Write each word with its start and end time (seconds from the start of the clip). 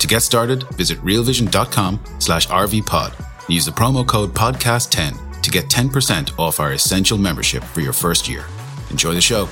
To 0.00 0.06
get 0.06 0.20
started, 0.20 0.62
visit 0.74 0.98
realvision.com 0.98 2.00
slash 2.18 2.46
rvpod 2.48 3.18
and 3.18 3.54
use 3.54 3.64
the 3.66 3.72
promo 3.72 4.06
code 4.06 4.34
podcast10 4.34 5.40
to 5.42 5.50
get 5.50 5.66
10% 5.66 6.38
off 6.38 6.60
our 6.60 6.72
essential 6.72 7.18
membership 7.18 7.64
for 7.64 7.80
your 7.80 7.92
first 7.92 8.28
year. 8.28 8.44
Enjoy 8.90 9.14
the 9.14 9.20
show. 9.20 9.48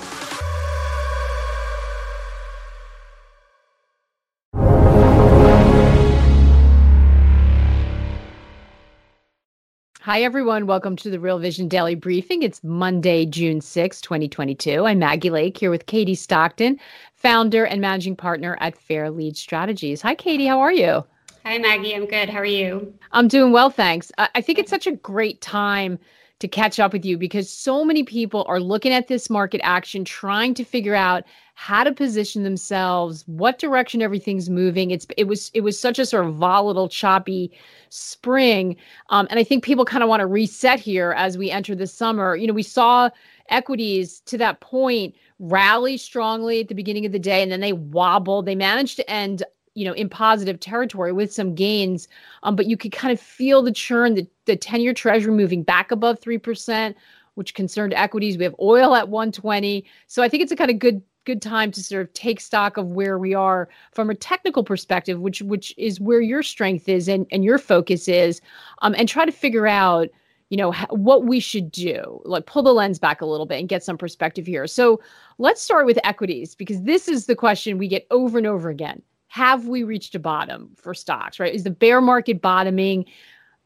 Hi, 10.04 10.20
everyone. 10.20 10.66
Welcome 10.66 10.96
to 10.96 11.08
the 11.08 11.18
Real 11.18 11.38
Vision 11.38 11.66
Daily 11.66 11.94
Briefing. 11.94 12.42
It's 12.42 12.62
Monday, 12.62 13.24
June 13.24 13.62
6, 13.62 14.02
2022. 14.02 14.84
I'm 14.84 14.98
Maggie 14.98 15.30
Lake 15.30 15.56
here 15.56 15.70
with 15.70 15.86
Katie 15.86 16.14
Stockton, 16.14 16.78
founder 17.24 17.64
and 17.64 17.80
managing 17.80 18.14
partner 18.14 18.54
at 18.60 18.78
Fairlead 18.78 19.34
Strategies. 19.34 20.02
Hi, 20.02 20.14
Katie. 20.14 20.44
How 20.44 20.60
are 20.60 20.72
you? 20.72 21.02
Hi, 21.46 21.56
Maggie. 21.56 21.94
I'm 21.96 22.04
good. 22.04 22.28
How 22.28 22.38
are 22.40 22.44
you? 22.44 22.92
I'm 23.12 23.28
doing 23.28 23.50
well, 23.50 23.70
thanks. 23.70 24.12
I 24.18 24.42
think 24.42 24.58
it's 24.58 24.68
such 24.68 24.86
a 24.86 24.92
great 24.92 25.40
time 25.40 25.98
to 26.40 26.48
catch 26.48 26.78
up 26.78 26.92
with 26.92 27.02
you 27.02 27.16
because 27.16 27.48
so 27.48 27.82
many 27.82 28.02
people 28.02 28.44
are 28.46 28.60
looking 28.60 28.92
at 28.92 29.08
this 29.08 29.30
market 29.30 29.62
action, 29.64 30.04
trying 30.04 30.52
to 30.52 30.64
figure 30.64 30.94
out 30.94 31.24
how 31.54 31.82
to 31.82 31.92
position 31.92 32.42
themselves, 32.42 33.24
what 33.26 33.58
direction 33.58 34.02
everything's 34.02 34.50
moving. 34.50 34.90
It's 34.90 35.06
it 35.16 35.24
was 35.24 35.50
it 35.54 35.62
was 35.62 35.80
such 35.80 35.98
a 35.98 36.04
sort 36.04 36.26
of 36.26 36.34
volatile, 36.34 36.90
choppy 36.90 37.52
spring, 37.88 38.76
um, 39.08 39.26
and 39.30 39.38
I 39.38 39.44
think 39.44 39.64
people 39.64 39.86
kind 39.86 40.02
of 40.02 40.10
want 40.10 40.20
to 40.20 40.26
reset 40.26 40.78
here 40.78 41.14
as 41.16 41.38
we 41.38 41.50
enter 41.50 41.74
the 41.74 41.86
summer. 41.86 42.36
You 42.36 42.48
know, 42.48 42.52
we 42.52 42.62
saw 42.62 43.08
equities 43.48 44.20
to 44.26 44.36
that 44.38 44.60
point 44.60 45.14
rally 45.38 45.96
strongly 45.96 46.60
at 46.60 46.68
the 46.68 46.74
beginning 46.74 47.06
of 47.06 47.12
the 47.12 47.18
day, 47.18 47.42
and 47.42 47.50
then 47.50 47.60
they 47.60 47.72
wobbled. 47.72 48.46
They 48.46 48.54
managed 48.54 48.96
to 48.96 49.10
end 49.10 49.42
you 49.74 49.84
know 49.84 49.92
in 49.94 50.08
positive 50.08 50.60
territory 50.60 51.12
with 51.12 51.32
some 51.32 51.52
gains 51.52 52.06
um, 52.44 52.54
but 52.54 52.66
you 52.66 52.76
could 52.76 52.92
kind 52.92 53.12
of 53.12 53.18
feel 53.18 53.60
the 53.60 53.72
churn 53.72 54.14
the, 54.14 54.24
the 54.44 54.54
10 54.54 54.80
year 54.80 54.94
treasury 54.94 55.32
moving 55.32 55.64
back 55.64 55.90
above 55.90 56.20
3% 56.20 56.94
which 57.34 57.54
concerned 57.54 57.92
equities 57.92 58.38
we 58.38 58.44
have 58.44 58.54
oil 58.60 58.94
at 58.94 59.08
120 59.08 59.84
so 60.06 60.22
i 60.22 60.28
think 60.28 60.44
it's 60.44 60.52
a 60.52 60.56
kind 60.56 60.70
of 60.70 60.78
good 60.78 61.02
good 61.24 61.42
time 61.42 61.70
to 61.72 61.82
sort 61.82 62.02
of 62.02 62.12
take 62.12 62.40
stock 62.40 62.76
of 62.76 62.88
where 62.88 63.18
we 63.18 63.34
are 63.34 63.68
from 63.92 64.10
a 64.10 64.14
technical 64.14 64.62
perspective, 64.62 65.20
which 65.20 65.42
which 65.42 65.74
is 65.76 66.00
where 66.00 66.20
your 66.20 66.42
strength 66.42 66.88
is 66.88 67.08
and, 67.08 67.26
and 67.32 67.44
your 67.44 67.58
focus 67.58 68.08
is, 68.08 68.40
um, 68.82 68.94
and 68.96 69.08
try 69.08 69.24
to 69.24 69.32
figure 69.32 69.66
out, 69.66 70.08
you 70.54 70.58
know, 70.58 70.70
what 70.90 71.24
we 71.24 71.40
should 71.40 71.72
do. 71.72 72.22
Like 72.24 72.46
pull 72.46 72.62
the 72.62 72.72
lens 72.72 73.00
back 73.00 73.20
a 73.20 73.26
little 73.26 73.44
bit 73.44 73.58
and 73.58 73.68
get 73.68 73.82
some 73.82 73.98
perspective 73.98 74.46
here. 74.46 74.68
So 74.68 75.00
let's 75.38 75.60
start 75.60 75.84
with 75.84 75.98
equities 76.04 76.54
because 76.54 76.80
this 76.82 77.08
is 77.08 77.26
the 77.26 77.34
question 77.34 77.76
we 77.76 77.88
get 77.88 78.06
over 78.12 78.38
and 78.38 78.46
over 78.46 78.70
again. 78.70 79.02
Have 79.26 79.66
we 79.66 79.82
reached 79.82 80.14
a 80.14 80.20
bottom 80.20 80.70
for 80.76 80.94
stocks? 80.94 81.40
Right? 81.40 81.52
Is 81.52 81.64
the 81.64 81.70
bear 81.70 82.00
market 82.00 82.40
bottoming? 82.40 83.04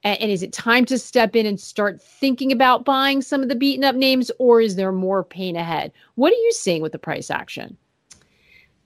And, 0.02 0.18
and 0.18 0.30
is 0.30 0.42
it 0.42 0.54
time 0.54 0.86
to 0.86 0.96
step 0.98 1.36
in 1.36 1.44
and 1.44 1.60
start 1.60 2.00
thinking 2.00 2.52
about 2.52 2.86
buying 2.86 3.20
some 3.20 3.42
of 3.42 3.50
the 3.50 3.54
beaten 3.54 3.84
up 3.84 3.94
names, 3.94 4.30
or 4.38 4.62
is 4.62 4.76
there 4.76 4.90
more 4.90 5.22
pain 5.22 5.56
ahead? 5.56 5.92
What 6.14 6.32
are 6.32 6.36
you 6.36 6.52
seeing 6.52 6.80
with 6.80 6.92
the 6.92 6.98
price 6.98 7.30
action? 7.30 7.76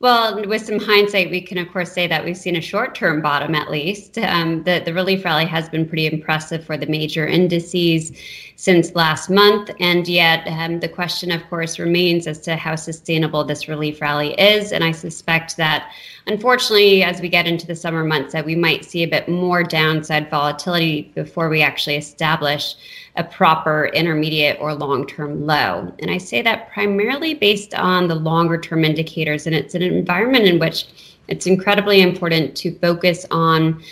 Well, 0.03 0.45
with 0.49 0.67
some 0.67 0.81
hindsight, 0.81 1.31
we 1.31 1.41
can 1.41 1.59
of 1.59 1.71
course 1.71 1.93
say 1.93 2.09
that 2.09 2.25
we've 2.25 2.37
seen 2.37 2.57
a 2.57 2.61
short-term 2.61 3.23
bottom 3.23 3.55
at 3.55 3.71
least. 3.71 4.19
Um, 4.19 4.65
the 4.65 4.83
the 4.85 4.93
relief 4.93 5.25
rally 5.25 5.47
has 5.47 5.69
been 5.69 5.87
pretty 5.87 6.07
impressive 6.07 6.65
for 6.67 6.77
the 6.77 6.87
major 6.87 7.25
indices 7.25 8.11
since 8.57 8.97
last 8.97 9.31
month, 9.31 9.71
and 9.79 10.09
yet 10.09 10.45
um, 10.49 10.81
the 10.81 10.89
question, 10.89 11.31
of 11.31 11.49
course, 11.49 11.79
remains 11.79 12.27
as 12.27 12.41
to 12.41 12.57
how 12.57 12.75
sustainable 12.75 13.45
this 13.45 13.69
relief 13.69 14.01
rally 14.01 14.35
is. 14.41 14.73
And 14.73 14.83
I 14.83 14.91
suspect 14.91 15.57
that, 15.59 15.93
unfortunately, 16.27 17.05
as 17.05 17.21
we 17.21 17.29
get 17.29 17.47
into 17.47 17.69
the 17.69 17.77
summer 17.77 18.03
months, 18.03 18.33
that 18.33 18.45
we 18.45 18.57
might 18.57 18.85
see 18.85 19.05
a 19.05 19.09
bit 19.09 19.29
more 19.29 19.63
downside 19.63 20.29
volatility 20.31 21.13
before 21.15 21.49
we 21.49 21.63
actually 21.63 21.97
establish 21.97 22.75
a 23.17 23.25
proper 23.25 23.87
intermediate 23.93 24.59
or 24.61 24.75
long 24.75 25.07
term 25.07 25.47
low. 25.47 25.93
And 25.99 26.11
I 26.11 26.19
say 26.19 26.41
that 26.43 26.71
primarily 26.71 27.35
based 27.35 27.75
on 27.75 28.09
the 28.09 28.15
longer 28.15 28.59
term 28.59 28.85
indicators. 28.85 29.47
And 29.47 29.55
it's 29.55 29.75
an 29.75 29.83
environment 29.93 30.45
in 30.45 30.59
which 30.59 30.87
it's 31.29 31.47
incredibly 31.47 32.01
important 32.01 32.57
to 32.57 32.77
focus 32.79 33.25
on 33.31 33.83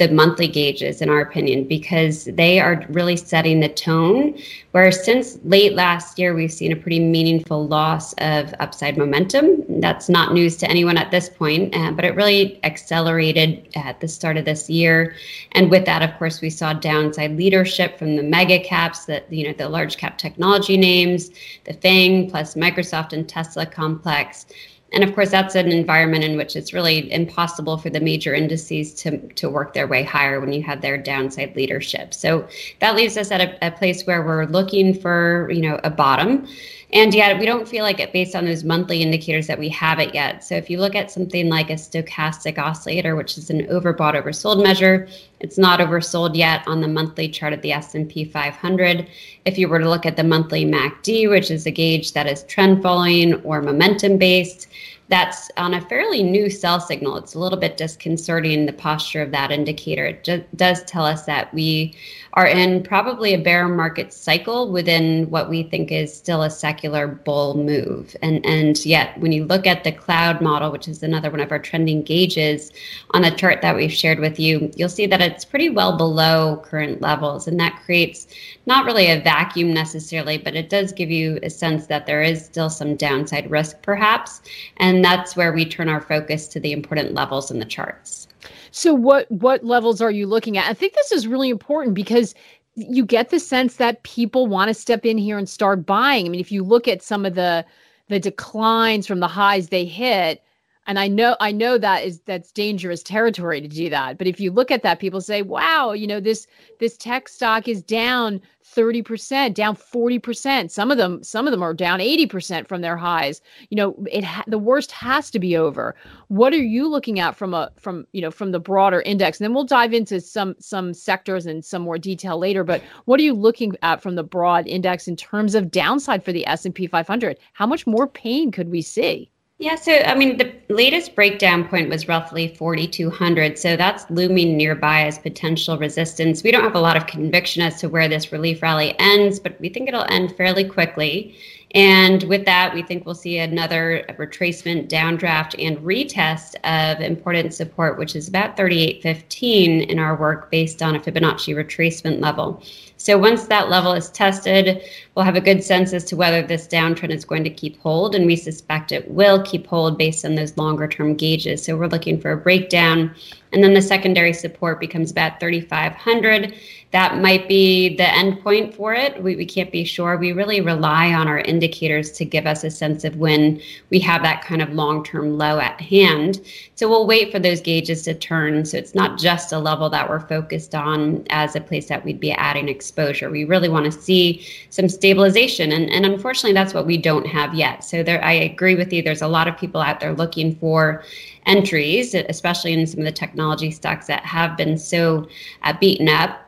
the 0.00 0.10
monthly 0.10 0.48
gauges, 0.48 1.02
in 1.02 1.10
our 1.10 1.20
opinion, 1.20 1.62
because 1.64 2.24
they 2.24 2.58
are 2.58 2.86
really 2.88 3.16
setting 3.16 3.60
the 3.60 3.68
tone. 3.68 4.34
Where 4.70 4.90
since 4.90 5.38
late 5.44 5.74
last 5.74 6.18
year, 6.18 6.32
we've 6.32 6.50
seen 6.50 6.72
a 6.72 6.76
pretty 6.76 7.00
meaningful 7.00 7.68
loss 7.68 8.14
of 8.14 8.54
upside 8.60 8.96
momentum. 8.96 9.62
That's 9.80 10.08
not 10.08 10.32
news 10.32 10.56
to 10.56 10.70
anyone 10.70 10.96
at 10.96 11.10
this 11.10 11.28
point, 11.28 11.76
uh, 11.76 11.90
but 11.90 12.06
it 12.06 12.16
really 12.16 12.58
accelerated 12.64 13.68
at 13.76 14.00
the 14.00 14.08
start 14.08 14.38
of 14.38 14.46
this 14.46 14.70
year. 14.70 15.14
And 15.52 15.70
with 15.70 15.84
that, 15.84 16.00
of 16.00 16.16
course, 16.18 16.40
we 16.40 16.48
saw 16.48 16.72
downside 16.72 17.36
leadership 17.36 17.98
from 17.98 18.16
the 18.16 18.22
mega 18.22 18.58
caps, 18.58 19.04
that 19.04 19.30
you 19.30 19.46
know, 19.46 19.52
the 19.52 19.68
large 19.68 19.98
cap 19.98 20.16
technology 20.16 20.78
names, 20.78 21.30
the 21.64 21.74
FANG 21.74 22.30
plus 22.30 22.54
Microsoft 22.54 23.12
and 23.12 23.28
Tesla 23.28 23.66
complex. 23.66 24.46
And 24.92 25.04
of 25.04 25.14
course, 25.14 25.30
that's 25.30 25.54
an 25.54 25.70
environment 25.70 26.24
in 26.24 26.36
which 26.36 26.56
it's 26.56 26.72
really 26.72 27.12
impossible 27.12 27.78
for 27.78 27.90
the 27.90 28.00
major 28.00 28.34
indices 28.34 28.92
to, 28.94 29.18
to 29.34 29.48
work 29.48 29.72
their 29.72 29.86
way 29.86 30.02
higher 30.02 30.40
when 30.40 30.52
you 30.52 30.62
have 30.62 30.80
their 30.80 30.98
downside 30.98 31.54
leadership. 31.54 32.12
So 32.12 32.46
that 32.80 32.96
leaves 32.96 33.16
us 33.16 33.30
at 33.30 33.40
a, 33.40 33.66
a 33.66 33.70
place 33.70 34.04
where 34.06 34.22
we're 34.22 34.46
looking 34.46 34.92
for, 34.94 35.48
you 35.50 35.62
know, 35.62 35.80
a 35.84 35.90
bottom. 35.90 36.46
And 36.92 37.14
yet 37.14 37.38
we 37.38 37.46
don't 37.46 37.68
feel 37.68 37.84
like 37.84 38.00
it 38.00 38.12
based 38.12 38.34
on 38.34 38.44
those 38.44 38.64
monthly 38.64 39.00
indicators 39.00 39.46
that 39.46 39.58
we 39.58 39.68
have 39.68 40.00
it 40.00 40.12
yet. 40.12 40.42
So 40.42 40.56
if 40.56 40.68
you 40.68 40.78
look 40.78 40.96
at 40.96 41.10
something 41.10 41.48
like 41.48 41.70
a 41.70 41.74
stochastic 41.74 42.58
oscillator, 42.58 43.14
which 43.14 43.38
is 43.38 43.48
an 43.48 43.66
overbought 43.66 44.20
oversold 44.20 44.60
measure, 44.60 45.06
it's 45.38 45.56
not 45.56 45.78
oversold 45.78 46.34
yet 46.34 46.66
on 46.66 46.80
the 46.80 46.88
monthly 46.88 47.28
chart 47.28 47.52
of 47.52 47.62
the 47.62 47.72
S&P 47.72 48.24
500. 48.24 49.08
If 49.44 49.56
you 49.56 49.68
were 49.68 49.78
to 49.78 49.88
look 49.88 50.04
at 50.04 50.16
the 50.16 50.24
monthly 50.24 50.64
MACD, 50.64 51.30
which 51.30 51.52
is 51.52 51.64
a 51.64 51.70
gauge 51.70 52.12
that 52.12 52.26
is 52.26 52.42
trend 52.44 52.82
following 52.82 53.34
or 53.42 53.62
momentum 53.62 54.18
based, 54.18 54.66
that's 55.10 55.50
on 55.56 55.74
a 55.74 55.80
fairly 55.80 56.22
new 56.22 56.48
sell 56.48 56.80
signal. 56.80 57.16
It's 57.16 57.34
a 57.34 57.38
little 57.40 57.58
bit 57.58 57.76
disconcerting, 57.76 58.66
the 58.66 58.72
posture 58.72 59.20
of 59.20 59.32
that 59.32 59.50
indicator. 59.50 60.06
It 60.06 60.22
ju- 60.22 60.44
does 60.54 60.84
tell 60.84 61.04
us 61.04 61.24
that 61.24 61.52
we 61.52 61.96
are 62.34 62.46
in 62.46 62.84
probably 62.84 63.34
a 63.34 63.38
bear 63.38 63.66
market 63.66 64.12
cycle 64.12 64.70
within 64.70 65.28
what 65.28 65.50
we 65.50 65.64
think 65.64 65.90
is 65.90 66.16
still 66.16 66.42
a 66.42 66.50
secular 66.50 67.08
bull 67.08 67.56
move. 67.56 68.14
And, 68.22 68.46
and 68.46 68.78
yet, 68.86 69.18
when 69.18 69.32
you 69.32 69.44
look 69.46 69.66
at 69.66 69.82
the 69.82 69.90
cloud 69.90 70.40
model, 70.40 70.70
which 70.70 70.86
is 70.86 71.02
another 71.02 71.28
one 71.28 71.40
of 71.40 71.50
our 71.50 71.58
trending 71.58 72.02
gauges 72.02 72.70
on 73.10 73.22
the 73.22 73.32
chart 73.32 73.62
that 73.62 73.74
we've 73.74 73.92
shared 73.92 74.20
with 74.20 74.38
you, 74.38 74.70
you'll 74.76 74.88
see 74.88 75.06
that 75.06 75.20
it's 75.20 75.44
pretty 75.44 75.70
well 75.70 75.96
below 75.96 76.62
current 76.64 77.00
levels. 77.00 77.48
And 77.48 77.58
that 77.58 77.82
creates 77.84 78.28
not 78.66 78.86
really 78.86 79.10
a 79.10 79.20
vacuum 79.20 79.74
necessarily, 79.74 80.38
but 80.38 80.54
it 80.54 80.70
does 80.70 80.92
give 80.92 81.10
you 81.10 81.40
a 81.42 81.50
sense 81.50 81.88
that 81.88 82.06
there 82.06 82.22
is 82.22 82.44
still 82.44 82.70
some 82.70 82.94
downside 82.94 83.50
risk, 83.50 83.82
perhaps. 83.82 84.40
And 84.76 84.99
that's 85.04 85.36
where 85.36 85.52
we 85.52 85.64
turn 85.64 85.88
our 85.88 86.00
focus 86.00 86.48
to 86.48 86.60
the 86.60 86.72
important 86.72 87.14
levels 87.14 87.50
in 87.50 87.58
the 87.58 87.64
charts. 87.64 88.28
So 88.70 88.94
what 88.94 89.30
what 89.30 89.64
levels 89.64 90.00
are 90.00 90.10
you 90.10 90.26
looking 90.26 90.56
at? 90.56 90.68
I 90.68 90.74
think 90.74 90.94
this 90.94 91.12
is 91.12 91.26
really 91.26 91.50
important 91.50 91.94
because 91.94 92.34
you 92.74 93.04
get 93.04 93.30
the 93.30 93.40
sense 93.40 93.76
that 93.76 94.02
people 94.04 94.46
want 94.46 94.68
to 94.68 94.74
step 94.74 95.04
in 95.04 95.18
here 95.18 95.38
and 95.38 95.48
start 95.48 95.84
buying. 95.84 96.26
I 96.26 96.28
mean, 96.28 96.40
if 96.40 96.52
you 96.52 96.62
look 96.62 96.88
at 96.88 97.02
some 97.02 97.26
of 97.26 97.34
the 97.34 97.64
the 98.08 98.20
declines 98.20 99.06
from 99.06 99.20
the 99.20 99.28
highs 99.28 99.68
they 99.68 99.84
hit, 99.84 100.42
and 100.86 100.98
i 100.98 101.06
know 101.08 101.36
i 101.40 101.52
know 101.52 101.78
that 101.78 102.04
is 102.04 102.20
that's 102.20 102.52
dangerous 102.52 103.02
territory 103.02 103.60
to 103.60 103.68
do 103.68 103.90
that. 103.90 104.18
But 104.18 104.26
if 104.26 104.40
you 104.40 104.50
look 104.50 104.70
at 104.70 104.82
that 104.82 105.00
people 105.00 105.20
say 105.20 105.42
wow 105.42 105.92
you 105.92 106.06
know 106.06 106.20
this 106.20 106.46
this 106.78 106.96
tech 106.96 107.28
stock 107.28 107.68
is 107.68 107.82
down 107.82 108.40
30% 108.64 109.54
down 109.54 109.74
40% 109.74 110.70
some 110.70 110.90
of 110.90 110.98
them 110.98 111.22
some 111.22 111.46
of 111.46 111.50
them 111.50 111.62
are 111.62 111.74
down 111.74 111.98
80% 111.98 112.68
from 112.68 112.82
their 112.82 112.96
highs. 112.96 113.40
You 113.70 113.76
know 113.76 114.04
it 114.10 114.24
ha- 114.24 114.44
the 114.46 114.58
worst 114.58 114.92
has 114.92 115.30
to 115.30 115.38
be 115.38 115.56
over. 115.56 115.96
What 116.28 116.52
are 116.52 116.56
you 116.56 116.88
looking 116.88 117.18
at 117.20 117.36
from 117.36 117.54
a 117.54 117.70
from 117.76 118.06
you 118.12 118.20
know 118.20 118.30
from 118.30 118.52
the 118.52 118.60
broader 118.60 119.00
index? 119.02 119.38
And 119.38 119.44
then 119.44 119.54
we'll 119.54 119.64
dive 119.64 119.92
into 119.92 120.20
some 120.20 120.54
some 120.58 120.94
sectors 120.94 121.46
and 121.46 121.64
some 121.64 121.82
more 121.82 121.98
detail 121.98 122.38
later 122.38 122.64
but 122.64 122.82
what 123.04 123.20
are 123.20 123.24
you 123.24 123.34
looking 123.34 123.74
at 123.82 124.02
from 124.02 124.14
the 124.14 124.22
broad 124.22 124.66
index 124.66 125.08
in 125.08 125.16
terms 125.16 125.54
of 125.54 125.70
downside 125.70 126.24
for 126.24 126.32
the 126.32 126.46
S&P 126.46 126.86
500 126.86 127.38
how 127.52 127.66
much 127.66 127.86
more 127.86 128.06
pain 128.06 128.50
could 128.50 128.70
we 128.70 128.82
see 128.82 129.30
yeah, 129.60 129.74
so 129.74 129.92
I 129.92 130.14
mean, 130.14 130.38
the 130.38 130.50
latest 130.70 131.14
breakdown 131.14 131.68
point 131.68 131.90
was 131.90 132.08
roughly 132.08 132.48
4,200. 132.48 133.58
So 133.58 133.76
that's 133.76 134.10
looming 134.10 134.56
nearby 134.56 135.02
as 135.02 135.18
potential 135.18 135.76
resistance. 135.76 136.42
We 136.42 136.50
don't 136.50 136.64
have 136.64 136.74
a 136.74 136.80
lot 136.80 136.96
of 136.96 137.06
conviction 137.06 137.60
as 137.60 137.78
to 137.82 137.90
where 137.90 138.08
this 138.08 138.32
relief 138.32 138.62
rally 138.62 138.98
ends, 138.98 139.38
but 139.38 139.60
we 139.60 139.68
think 139.68 139.86
it'll 139.86 140.10
end 140.10 140.34
fairly 140.34 140.64
quickly. 140.64 141.36
And 141.72 142.24
with 142.24 142.44
that, 142.46 142.74
we 142.74 142.82
think 142.82 143.06
we'll 143.06 143.14
see 143.14 143.38
another 143.38 144.04
retracement, 144.18 144.88
downdraft, 144.88 145.54
and 145.64 145.78
retest 145.78 146.56
of 146.64 147.00
important 147.00 147.54
support, 147.54 147.96
which 147.96 148.16
is 148.16 148.26
about 148.26 148.56
38.15 148.56 149.86
in 149.86 149.98
our 150.00 150.16
work 150.16 150.50
based 150.50 150.82
on 150.82 150.96
a 150.96 151.00
Fibonacci 151.00 151.54
retracement 151.54 152.20
level. 152.20 152.60
So 152.96 153.16
once 153.16 153.46
that 153.46 153.70
level 153.70 153.92
is 153.92 154.10
tested, 154.10 154.82
we'll 155.14 155.24
have 155.24 155.36
a 155.36 155.40
good 155.40 155.62
sense 155.62 155.92
as 155.92 156.04
to 156.06 156.16
whether 156.16 156.42
this 156.42 156.66
downtrend 156.66 157.10
is 157.10 157.24
going 157.24 157.44
to 157.44 157.50
keep 157.50 157.80
hold, 157.80 158.16
and 158.16 158.26
we 158.26 158.34
suspect 158.36 158.90
it 158.90 159.08
will 159.08 159.42
keep 159.42 159.66
hold 159.66 159.96
based 159.96 160.24
on 160.24 160.34
those 160.34 160.56
longer 160.56 160.88
term 160.88 161.14
gauges. 161.14 161.64
So 161.64 161.76
we're 161.76 161.86
looking 161.86 162.20
for 162.20 162.32
a 162.32 162.36
breakdown, 162.36 163.14
and 163.52 163.62
then 163.62 163.74
the 163.74 163.82
secondary 163.82 164.32
support 164.32 164.80
becomes 164.80 165.10
about 165.10 165.40
3,500 165.40 166.54
that 166.92 167.18
might 167.18 167.46
be 167.46 167.96
the 167.96 168.08
end 168.14 168.42
point 168.42 168.74
for 168.74 168.94
it. 168.94 169.22
We, 169.22 169.36
we 169.36 169.46
can't 169.46 169.70
be 169.70 169.84
sure. 169.84 170.16
We 170.16 170.32
really 170.32 170.60
rely 170.60 171.12
on 171.12 171.28
our 171.28 171.38
indicators 171.38 172.10
to 172.12 172.24
give 172.24 172.46
us 172.46 172.64
a 172.64 172.70
sense 172.70 173.04
of 173.04 173.16
when 173.16 173.60
we 173.90 174.00
have 174.00 174.22
that 174.22 174.42
kind 174.42 174.60
of 174.60 174.72
long 174.72 175.04
term 175.04 175.38
low 175.38 175.60
at 175.60 175.80
hand. 175.80 176.40
So 176.74 176.88
we'll 176.88 177.06
wait 177.06 177.30
for 177.30 177.38
those 177.38 177.60
gauges 177.60 178.02
to 178.02 178.14
turn. 178.14 178.64
So 178.64 178.76
it's 178.76 178.94
not 178.94 179.20
just 179.20 179.52
a 179.52 179.58
level 179.58 179.88
that 179.90 180.08
we're 180.08 180.26
focused 180.26 180.74
on 180.74 181.24
as 181.30 181.54
a 181.54 181.60
place 181.60 181.86
that 181.88 182.04
we'd 182.04 182.18
be 182.18 182.32
adding 182.32 182.68
exposure. 182.68 183.30
We 183.30 183.44
really 183.44 183.68
want 183.68 183.84
to 183.84 183.92
see 183.92 184.44
some 184.70 184.88
stabilization. 184.88 185.70
And, 185.70 185.88
and 185.90 186.04
unfortunately, 186.04 186.54
that's 186.54 186.74
what 186.74 186.86
we 186.86 186.96
don't 186.96 187.26
have 187.26 187.54
yet. 187.54 187.84
So 187.84 188.02
there, 188.02 188.24
I 188.24 188.32
agree 188.32 188.74
with 188.74 188.92
you. 188.92 189.00
There's 189.00 189.22
a 189.22 189.28
lot 189.28 189.46
of 189.46 189.56
people 189.56 189.80
out 189.80 190.00
there 190.00 190.12
looking 190.12 190.56
for 190.56 191.04
entries, 191.46 192.14
especially 192.14 192.72
in 192.72 192.86
some 192.86 193.00
of 193.00 193.06
the 193.06 193.12
technology 193.12 193.70
stocks 193.70 194.06
that 194.06 194.24
have 194.24 194.56
been 194.56 194.78
so 194.78 195.28
uh, 195.62 195.72
beaten 195.78 196.08
up. 196.08 196.46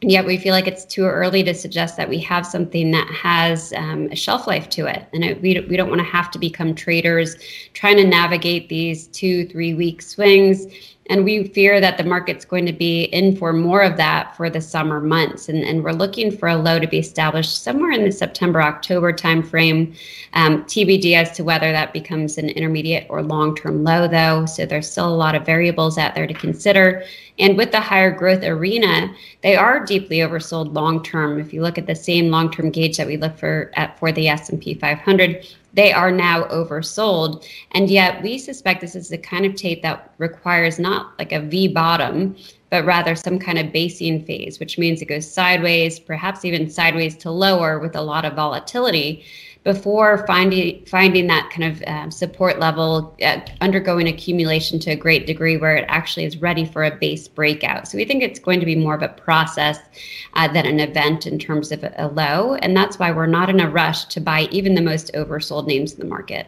And 0.00 0.12
yet 0.12 0.26
we 0.26 0.36
feel 0.36 0.52
like 0.52 0.68
it's 0.68 0.84
too 0.84 1.04
early 1.04 1.42
to 1.42 1.52
suggest 1.54 1.96
that 1.96 2.08
we 2.08 2.20
have 2.20 2.46
something 2.46 2.92
that 2.92 3.08
has 3.08 3.72
um, 3.72 4.08
a 4.12 4.16
shelf 4.16 4.46
life 4.46 4.68
to 4.70 4.86
it. 4.86 5.08
And 5.12 5.24
it, 5.24 5.42
we, 5.42 5.58
we 5.68 5.76
don't 5.76 5.88
want 5.88 5.98
to 5.98 6.04
have 6.04 6.30
to 6.32 6.38
become 6.38 6.74
traders 6.74 7.36
trying 7.74 7.96
to 7.96 8.04
navigate 8.04 8.68
these 8.68 9.08
two 9.08 9.46
three 9.48 9.74
week 9.74 10.00
swings 10.00 10.66
and 11.08 11.24
we 11.24 11.44
fear 11.48 11.80
that 11.80 11.96
the 11.96 12.04
market's 12.04 12.44
going 12.44 12.66
to 12.66 12.72
be 12.72 13.04
in 13.04 13.36
for 13.36 13.52
more 13.52 13.82
of 13.82 13.96
that 13.96 14.36
for 14.36 14.50
the 14.50 14.60
summer 14.60 15.00
months. 15.00 15.48
And, 15.48 15.64
and 15.64 15.82
we're 15.82 15.92
looking 15.92 16.36
for 16.36 16.48
a 16.48 16.56
low 16.56 16.78
to 16.78 16.86
be 16.86 16.98
established 16.98 17.62
somewhere 17.62 17.92
in 17.92 18.04
the 18.04 18.12
September, 18.12 18.60
October 18.60 19.12
timeframe. 19.12 19.96
Um, 20.34 20.64
TBD 20.64 21.14
as 21.14 21.32
to 21.32 21.44
whether 21.44 21.72
that 21.72 21.92
becomes 21.94 22.36
an 22.36 22.50
intermediate 22.50 23.06
or 23.08 23.22
long 23.22 23.56
term 23.56 23.84
low, 23.84 24.06
though. 24.06 24.44
So 24.44 24.66
there's 24.66 24.90
still 24.90 25.08
a 25.08 25.16
lot 25.16 25.34
of 25.34 25.46
variables 25.46 25.96
out 25.96 26.14
there 26.14 26.26
to 26.26 26.34
consider. 26.34 27.02
And 27.38 27.56
with 27.56 27.72
the 27.72 27.80
higher 27.80 28.10
growth 28.10 28.42
arena, 28.42 29.14
they 29.42 29.56
are 29.56 29.84
deeply 29.84 30.18
oversold 30.18 30.74
long 30.74 31.02
term. 31.02 31.40
If 31.40 31.54
you 31.54 31.62
look 31.62 31.78
at 31.78 31.86
the 31.86 31.94
same 31.94 32.30
long 32.30 32.50
term 32.50 32.70
gauge 32.70 32.98
that 32.98 33.06
we 33.06 33.16
look 33.16 33.38
for 33.38 33.70
at 33.74 33.98
for 33.98 34.12
the 34.12 34.28
S&P 34.28 34.74
500, 34.74 35.46
they 35.74 35.92
are 35.92 36.10
now 36.10 36.44
oversold. 36.44 37.46
And 37.72 37.90
yet 37.90 38.22
we 38.22 38.38
suspect 38.38 38.80
this 38.80 38.96
is 38.96 39.08
the 39.08 39.18
kind 39.18 39.46
of 39.46 39.54
tape 39.54 39.82
that 39.82 40.12
requires 40.18 40.78
not 40.78 41.18
like 41.18 41.32
a 41.32 41.40
V 41.40 41.68
bottom, 41.68 42.36
but 42.70 42.84
rather 42.84 43.14
some 43.14 43.38
kind 43.38 43.58
of 43.58 43.72
basing 43.72 44.24
phase, 44.24 44.60
which 44.60 44.78
means 44.78 45.00
it 45.00 45.06
goes 45.06 45.30
sideways, 45.30 45.98
perhaps 45.98 46.44
even 46.44 46.70
sideways 46.70 47.16
to 47.18 47.30
lower 47.30 47.78
with 47.78 47.96
a 47.96 48.02
lot 48.02 48.24
of 48.24 48.34
volatility 48.34 49.24
before 49.68 50.24
finding 50.26 50.82
finding 50.86 51.26
that 51.26 51.50
kind 51.50 51.70
of 51.70 51.82
um, 51.86 52.10
support 52.10 52.58
level, 52.58 53.14
uh, 53.22 53.38
undergoing 53.60 54.08
accumulation 54.08 54.78
to 54.78 54.92
a 54.92 54.96
great 54.96 55.26
degree 55.26 55.58
where 55.58 55.76
it 55.76 55.84
actually 55.88 56.24
is 56.24 56.38
ready 56.38 56.64
for 56.64 56.84
a 56.84 56.96
base 56.96 57.28
breakout. 57.28 57.86
So 57.86 57.98
we 57.98 58.06
think 58.06 58.22
it's 58.22 58.38
going 58.38 58.60
to 58.60 58.66
be 58.66 58.74
more 58.74 58.94
of 58.94 59.02
a 59.02 59.08
process 59.08 59.78
uh, 60.32 60.48
than 60.48 60.64
an 60.64 60.80
event 60.80 61.26
in 61.26 61.38
terms 61.38 61.70
of 61.70 61.84
a, 61.84 61.92
a 61.98 62.08
low, 62.08 62.54
and 62.54 62.74
that's 62.74 62.98
why 62.98 63.12
we're 63.12 63.26
not 63.26 63.50
in 63.50 63.60
a 63.60 63.68
rush 63.68 64.06
to 64.06 64.20
buy 64.20 64.48
even 64.50 64.74
the 64.74 64.80
most 64.80 65.12
oversold 65.12 65.66
names 65.66 65.92
in 65.92 66.00
the 66.00 66.06
market 66.06 66.46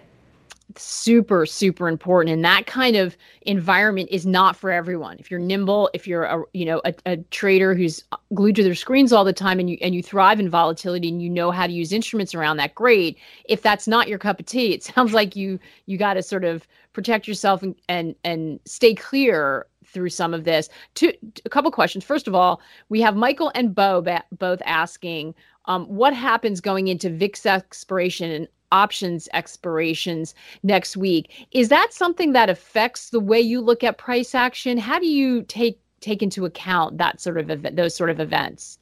super 0.77 1.47
super 1.47 1.89
important 1.89 2.33
and 2.33 2.45
that 2.45 2.67
kind 2.67 2.97
of 2.97 3.17
environment 3.43 4.09
is 4.11 4.27
not 4.27 4.57
for 4.57 4.71
everyone. 4.71 5.17
If 5.19 5.31
you're 5.31 5.41
nimble 5.41 5.91
if 5.95 6.07
you're 6.07 6.25
a 6.25 6.43
you 6.53 6.65
know 6.65 6.81
a, 6.85 6.95
a, 7.07 7.17
trader 7.31 7.75
who's 7.75 8.05
glued 8.35 8.57
to 8.57 8.63
their 8.63 8.75
screens 8.75 9.13
all 9.13 9.25
the 9.25 9.33
time 9.33 9.59
and 9.59 9.71
you 9.71 9.79
and 9.81 9.95
you 9.95 10.03
thrive 10.03 10.41
in 10.41 10.49
volatility 10.49 11.09
and 11.09 11.23
you 11.23 11.31
know 11.31 11.51
how 11.51 11.67
to 11.67 11.73
use 11.73 11.93
instruments 11.93 12.35
around 12.35 12.57
that 12.59 12.75
great. 12.75 13.19
If 13.45 13.63
that's 13.63 13.89
not 13.89 14.09
your 14.09 14.19
cup 14.19 14.41
of 14.41 14.47
tea 14.47 14.73
it 14.75 14.83
sounds 14.95 15.13
like 15.13 15.37
you 15.37 15.59
you 15.87 15.99
got 15.99 16.15
to 16.15 16.23
sort 16.23 16.45
of 16.45 16.67
protect 16.93 17.27
yourself 17.27 17.63
and 17.63 17.75
and 17.89 18.15
and 18.25 18.61
stay 18.65 18.95
clear 18.95 19.67
through 19.85 20.11
some 20.11 20.33
of 20.33 20.45
this. 20.45 20.69
Two 20.95 21.13
a 21.45 21.49
couple 21.49 21.71
questions. 21.71 22.05
First 22.05 22.29
of 22.29 22.35
all 22.35 22.61
we 22.89 23.01
have 23.01 23.17
michael 23.17 23.51
and 23.55 23.75
bo 23.75 24.03
ba- 24.03 24.25
both 24.33 24.63
asking 24.65 25.35
um, 25.67 25.87
what 25.87 26.15
happens 26.15 26.61
going 26.61 26.89
into 26.89 27.11
VIX 27.11 27.47
expiration 27.47 28.31
and 28.31 28.49
options 28.73 29.29
expirations 29.33 30.35
next 30.63 30.97
week. 30.97 31.47
Is 31.53 31.69
that 31.69 31.93
something 31.93 32.33
that 32.33 32.51
affects 32.51 33.11
the 33.11 33.21
way 33.21 33.41
you 33.41 33.61
look 33.61 33.85
at 33.85 33.99
price 33.99 34.35
action? 34.35 34.79
How 34.79 34.99
do 34.99 35.07
you 35.07 35.43
take 35.43 35.81
take 36.01 36.23
into 36.23 36.47
account 36.47 36.97
that 36.99 37.21
sort 37.21 37.37
of 37.37 37.51
event, 37.51 37.77
those 37.77 37.95
sort 37.95 38.11
of 38.11 38.21
events? 38.21 38.79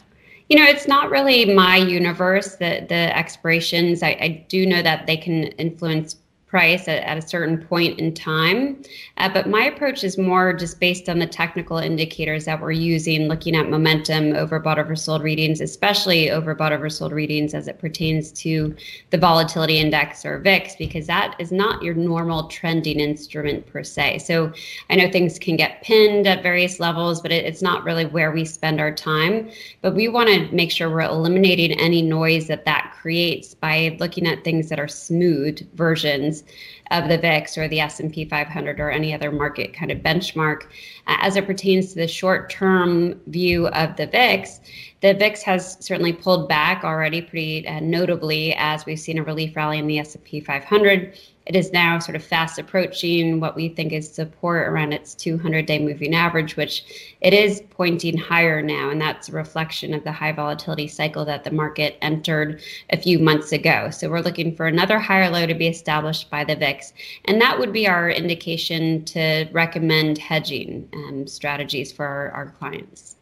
You 0.49 0.57
know, 0.57 0.65
it's 0.65 0.89
not 0.89 1.11
really 1.11 1.55
my 1.55 1.77
universe, 1.77 2.57
the 2.57 2.87
the 2.89 3.17
expirations. 3.17 4.03
I, 4.03 4.17
I 4.21 4.47
do 4.49 4.67
know 4.67 4.83
that 4.83 5.07
they 5.07 5.17
can 5.17 5.45
influence 5.59 6.17
price 6.49 6.89
at, 6.89 7.03
at 7.03 7.19
a 7.19 7.29
certain 7.29 7.59
point 7.59 7.99
in 7.99 8.13
time. 8.15 8.83
Uh, 9.19 9.29
but 9.29 9.49
my 9.49 9.65
approach 9.65 10.03
is 10.03 10.17
more 10.17 10.53
just 10.55 10.81
based 10.81 11.09
on 11.09 11.19
the 11.19 11.27
technical 11.27 11.77
indicators 11.77 12.47
that 12.47 12.61
we're 12.61 12.73
using, 12.73 13.29
looking 13.29 13.55
at 13.55 13.69
momentum, 13.69 14.33
overbought, 14.33 14.79
oversold 14.79 15.23
readings, 15.23 15.61
especially 15.61 16.27
overbought, 16.27 16.73
oversold 16.73 17.13
readings 17.13 17.53
as 17.53 17.69
it 17.69 17.79
pertains 17.79 18.33
to 18.33 18.75
the 19.11 19.19
volatility 19.19 19.79
index 19.79 20.25
or 20.25 20.39
VIX, 20.39 20.75
because 20.77 21.07
that 21.07 21.37
is 21.39 21.53
not 21.53 21.83
your 21.83 21.95
normal 21.95 22.49
trending 22.49 22.99
instrument 22.99 23.67
per 23.67 23.85
se. 23.85 24.19
So 24.19 24.51
I 24.89 24.97
know 24.97 25.11
things 25.11 25.39
can 25.39 25.57
get 25.57 25.83
pinned 25.83 26.27
at 26.27 26.43
various 26.43 26.81
levels, 26.81 27.21
but 27.21 27.31
it, 27.31 27.45
it's 27.45 27.63
not 27.63 27.85
really 27.85 28.07
where 28.07 28.33
we 28.33 28.47
spend 28.47 28.81
our 28.81 28.95
time. 28.95 29.51
But 29.83 29.95
we 29.95 30.09
want 30.09 30.31
to 30.31 30.51
make 30.55 30.71
sure 30.71 30.89
we're 30.89 31.03
eliminating 31.03 31.73
any 31.73 32.01
noise 32.01 32.47
that 32.47 32.65
that 32.65 32.95
creates 32.99 33.55
by 33.55 33.97
looking 34.01 34.27
at 34.27 34.45
things 34.45 34.71
that 34.71 34.81
are 34.81 34.89
smooth 34.89 35.69
versions 35.75 36.38
of 36.91 37.09
the 37.09 37.19
VIX 37.19 37.59
or 37.59 37.69
the 37.69 37.81
S&P 37.81 38.25
500 38.25 38.81
or 38.81 38.91
any 38.91 39.13
other 39.13 39.31
market 39.31 39.73
kind 39.75 39.91
of 39.91 39.99
benchmark. 39.99 40.63
Uh, 41.07 41.17
as 41.21 41.37
it 41.37 41.47
pertains 41.47 41.91
to 41.91 41.97
the 41.97 42.09
short-term 42.09 43.21
view 43.27 43.69
of 43.69 43.97
the 43.97 44.07
VIX, 44.07 44.61
the 45.01 45.15
VIX 45.15 45.43
has 45.43 45.77
certainly 45.85 46.13
pulled 46.13 46.49
back 46.49 46.85
already 46.85 47.23
pretty 47.23 47.67
uh, 47.69 47.81
notably 47.81 48.55
as 48.55 48.87
we've 48.87 48.99
seen 48.99 49.19
a 49.19 49.23
relief 49.23 49.55
rally 49.55 49.79
in 49.79 49.87
the 49.87 49.99
S&P 49.99 50.41
500 50.41 51.19
it 51.49 51.57
is 51.57 51.73
now 51.73 51.99
sort 51.99 52.15
of 52.15 52.23
fast 52.23 52.59
approaching 52.59 53.41
what 53.41 53.57
we 53.57 53.71
think 53.71 53.93
is 53.93 54.13
support 54.13 54.69
around 54.69 54.93
its 54.93 55.15
200 55.15 55.65
day 55.65 55.79
moving 55.79 56.15
average, 56.15 56.57
which 56.57 56.85
it 57.23 57.33
is 57.33 57.63
pointing 57.71 58.19
higher 58.19 58.61
now. 58.61 58.91
And 58.91 59.01
that's 59.01 59.31
a 59.31 59.33
reflection 59.33 59.95
of 59.95 60.05
the 60.05 60.13
high 60.13 60.33
volatility 60.33 60.87
cycle 60.87 61.25
that 61.25 61.45
the 61.45 61.51
market 61.51 61.97
entered 62.03 62.61
a 62.91 62.99
few 62.99 63.19
months 63.19 63.53
ago. 63.53 63.89
So 63.91 64.11
we're 64.11 64.21
looking 64.21 64.55
for 64.55 64.67
another 64.67 64.99
higher 64.99 65.31
low 65.31 65.47
to 65.47 65.55
be 65.55 65.69
established 65.69 66.31
by 66.31 66.45
the 66.45 66.55
VIX. 66.55 66.93
And 67.25 67.41
that 67.41 67.59
would 67.59 67.73
be 67.73 67.89
our 67.89 68.11
indication 68.11 69.05
to 69.07 69.49
recommend 69.51 70.19
hedging 70.19 70.87
um, 70.93 71.27
strategies 71.27 71.91
for 71.91 72.05
our, 72.05 72.31
our 72.33 72.51
clients. 72.51 73.18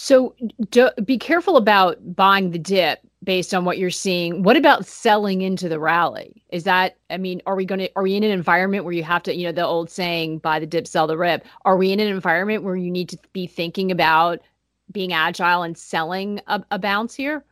So 0.00 0.36
do, 0.70 0.90
be 1.04 1.18
careful 1.18 1.56
about 1.56 2.14
buying 2.14 2.52
the 2.52 2.58
dip 2.58 3.00
based 3.24 3.52
on 3.52 3.64
what 3.64 3.78
you're 3.78 3.90
seeing. 3.90 4.44
What 4.44 4.56
about 4.56 4.86
selling 4.86 5.42
into 5.42 5.68
the 5.68 5.80
rally? 5.80 6.44
Is 6.50 6.62
that 6.64 6.98
I 7.10 7.16
mean, 7.16 7.42
are 7.46 7.56
we 7.56 7.64
going 7.64 7.80
to 7.80 7.90
are 7.96 8.04
we 8.04 8.14
in 8.14 8.22
an 8.22 8.30
environment 8.30 8.84
where 8.84 8.92
you 8.92 9.02
have 9.02 9.24
to, 9.24 9.34
you 9.34 9.46
know, 9.46 9.52
the 9.52 9.66
old 9.66 9.90
saying 9.90 10.38
buy 10.38 10.60
the 10.60 10.68
dip 10.68 10.86
sell 10.86 11.08
the 11.08 11.18
rip. 11.18 11.44
Are 11.64 11.76
we 11.76 11.90
in 11.90 11.98
an 11.98 12.06
environment 12.06 12.62
where 12.62 12.76
you 12.76 12.92
need 12.92 13.08
to 13.08 13.18
be 13.32 13.48
thinking 13.48 13.90
about 13.90 14.38
being 14.92 15.12
agile 15.12 15.64
and 15.64 15.76
selling 15.76 16.40
a, 16.46 16.62
a 16.70 16.78
bounce 16.78 17.16
here? 17.16 17.44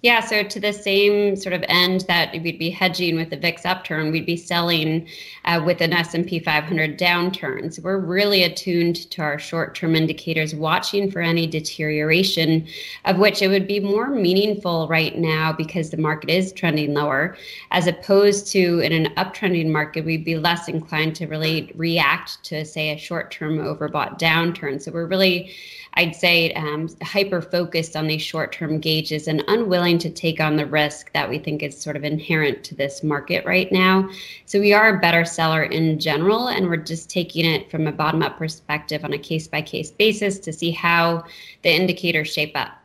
Yeah, 0.00 0.20
so 0.20 0.44
to 0.44 0.60
the 0.60 0.72
same 0.72 1.34
sort 1.34 1.54
of 1.54 1.64
end 1.66 2.02
that 2.02 2.32
we'd 2.40 2.56
be 2.56 2.70
hedging 2.70 3.16
with 3.16 3.30
the 3.30 3.36
VIX 3.36 3.66
upturn, 3.66 4.12
we'd 4.12 4.26
be 4.26 4.36
selling 4.36 5.08
uh, 5.44 5.60
with 5.66 5.80
an 5.80 5.92
S&P 5.92 6.38
500 6.38 6.96
downturn. 6.96 7.74
So 7.74 7.82
we're 7.82 7.98
really 7.98 8.44
attuned 8.44 9.10
to 9.10 9.22
our 9.22 9.40
short-term 9.40 9.96
indicators, 9.96 10.54
watching 10.54 11.10
for 11.10 11.20
any 11.20 11.48
deterioration, 11.48 12.68
of 13.06 13.18
which 13.18 13.42
it 13.42 13.48
would 13.48 13.66
be 13.66 13.80
more 13.80 14.08
meaningful 14.08 14.86
right 14.86 15.18
now 15.18 15.52
because 15.52 15.90
the 15.90 15.96
market 15.96 16.30
is 16.30 16.52
trending 16.52 16.94
lower, 16.94 17.36
as 17.72 17.88
opposed 17.88 18.46
to 18.52 18.78
in 18.78 18.92
an 18.92 19.12
uptrending 19.16 19.72
market, 19.72 20.04
we'd 20.04 20.24
be 20.24 20.38
less 20.38 20.68
inclined 20.68 21.16
to 21.16 21.26
really 21.26 21.72
react 21.74 22.40
to, 22.44 22.64
say, 22.64 22.90
a 22.90 22.96
short-term 22.96 23.58
overbought 23.58 24.16
downturn. 24.16 24.80
So 24.80 24.92
we're 24.92 25.06
really 25.06 25.52
I'd 25.94 26.14
say 26.14 26.52
um, 26.52 26.88
hyper 27.02 27.42
focused 27.42 27.96
on 27.96 28.06
these 28.06 28.22
short 28.22 28.52
term 28.52 28.78
gauges 28.78 29.28
and 29.28 29.42
unwilling 29.48 29.98
to 29.98 30.10
take 30.10 30.40
on 30.40 30.56
the 30.56 30.66
risk 30.66 31.12
that 31.12 31.28
we 31.28 31.38
think 31.38 31.62
is 31.62 31.80
sort 31.80 31.96
of 31.96 32.04
inherent 32.04 32.64
to 32.64 32.74
this 32.74 33.02
market 33.02 33.44
right 33.44 33.70
now. 33.72 34.08
So 34.46 34.60
we 34.60 34.72
are 34.72 34.96
a 34.96 35.00
better 35.00 35.24
seller 35.24 35.64
in 35.64 35.98
general, 35.98 36.48
and 36.48 36.68
we're 36.68 36.76
just 36.76 37.10
taking 37.10 37.44
it 37.44 37.70
from 37.70 37.86
a 37.86 37.92
bottom 37.92 38.22
up 38.22 38.38
perspective 38.38 39.04
on 39.04 39.12
a 39.12 39.18
case 39.18 39.48
by 39.48 39.62
case 39.62 39.90
basis 39.90 40.38
to 40.40 40.52
see 40.52 40.70
how 40.70 41.24
the 41.62 41.70
indicators 41.70 42.32
shape 42.32 42.52
up. 42.54 42.78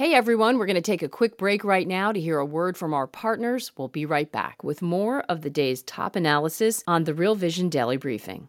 Hey 0.00 0.14
everyone, 0.14 0.56
we're 0.56 0.64
going 0.64 0.76
to 0.76 0.80
take 0.80 1.02
a 1.02 1.10
quick 1.10 1.36
break 1.36 1.62
right 1.62 1.86
now 1.86 2.10
to 2.10 2.18
hear 2.18 2.38
a 2.38 2.44
word 2.44 2.78
from 2.78 2.94
our 2.94 3.06
partners. 3.06 3.70
We'll 3.76 3.88
be 3.88 4.06
right 4.06 4.32
back 4.32 4.64
with 4.64 4.80
more 4.80 5.20
of 5.28 5.42
the 5.42 5.50
day's 5.50 5.82
top 5.82 6.16
analysis 6.16 6.82
on 6.86 7.04
the 7.04 7.12
Real 7.12 7.34
Vision 7.34 7.68
Daily 7.68 7.98
Briefing. 7.98 8.48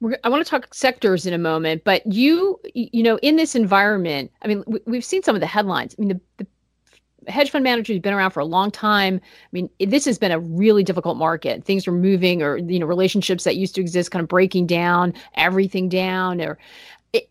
We're, 0.00 0.18
I 0.24 0.28
want 0.28 0.44
to 0.44 0.50
talk 0.50 0.72
sectors 0.72 1.26
in 1.26 1.34
a 1.34 1.38
moment, 1.38 1.84
but 1.84 2.06
you, 2.06 2.60
you 2.74 3.02
know, 3.02 3.18
in 3.18 3.36
this 3.36 3.54
environment, 3.54 4.30
I 4.42 4.48
mean, 4.48 4.64
we, 4.66 4.96
have 4.96 5.04
seen 5.04 5.22
some 5.22 5.34
of 5.34 5.40
the 5.40 5.46
headlines. 5.46 5.94
I 5.98 6.02
mean, 6.02 6.08
the, 6.08 6.20
the 6.44 6.46
hedge 7.32 7.50
fund 7.50 7.64
managers 7.64 7.96
have 7.96 8.02
been 8.02 8.14
around 8.14 8.30
for 8.30 8.40
a 8.40 8.44
long 8.44 8.70
time. 8.70 9.20
I 9.22 9.48
mean, 9.52 9.68
this 9.80 10.04
has 10.04 10.18
been 10.18 10.32
a 10.32 10.40
really 10.40 10.82
difficult 10.82 11.16
market. 11.16 11.64
Things 11.64 11.86
are 11.86 11.92
moving, 11.92 12.42
or 12.42 12.56
you 12.56 12.78
know, 12.78 12.86
relationships 12.86 13.44
that 13.44 13.56
used 13.56 13.74
to 13.74 13.80
exist 13.80 14.10
kind 14.10 14.22
of 14.22 14.28
breaking 14.28 14.66
down, 14.66 15.12
everything 15.34 15.88
down, 15.88 16.40
or 16.40 16.58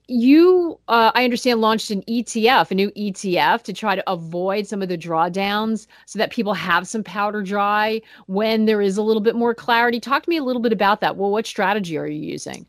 you, 0.07 0.79
uh, 0.87 1.11
I 1.13 1.23
understand, 1.23 1.61
launched 1.61 1.91
an 1.91 2.01
ETF, 2.03 2.71
a 2.71 2.75
new 2.75 2.89
ETF 2.91 3.61
to 3.63 3.73
try 3.73 3.95
to 3.95 4.11
avoid 4.11 4.67
some 4.67 4.81
of 4.81 4.89
the 4.89 4.97
drawdowns 4.97 5.87
so 6.05 6.17
that 6.17 6.31
people 6.31 6.53
have 6.53 6.87
some 6.87 7.03
powder 7.03 7.43
dry 7.43 8.01
when 8.25 8.65
there 8.65 8.81
is 8.81 8.97
a 8.97 9.03
little 9.03 9.21
bit 9.21 9.35
more 9.35 9.53
clarity. 9.53 9.99
Talk 9.99 10.23
to 10.23 10.29
me 10.29 10.37
a 10.37 10.43
little 10.43 10.61
bit 10.61 10.73
about 10.73 11.01
that. 11.01 11.15
Well, 11.15 11.31
what 11.31 11.45
strategy 11.45 11.97
are 11.97 12.07
you 12.07 12.19
using? 12.19 12.65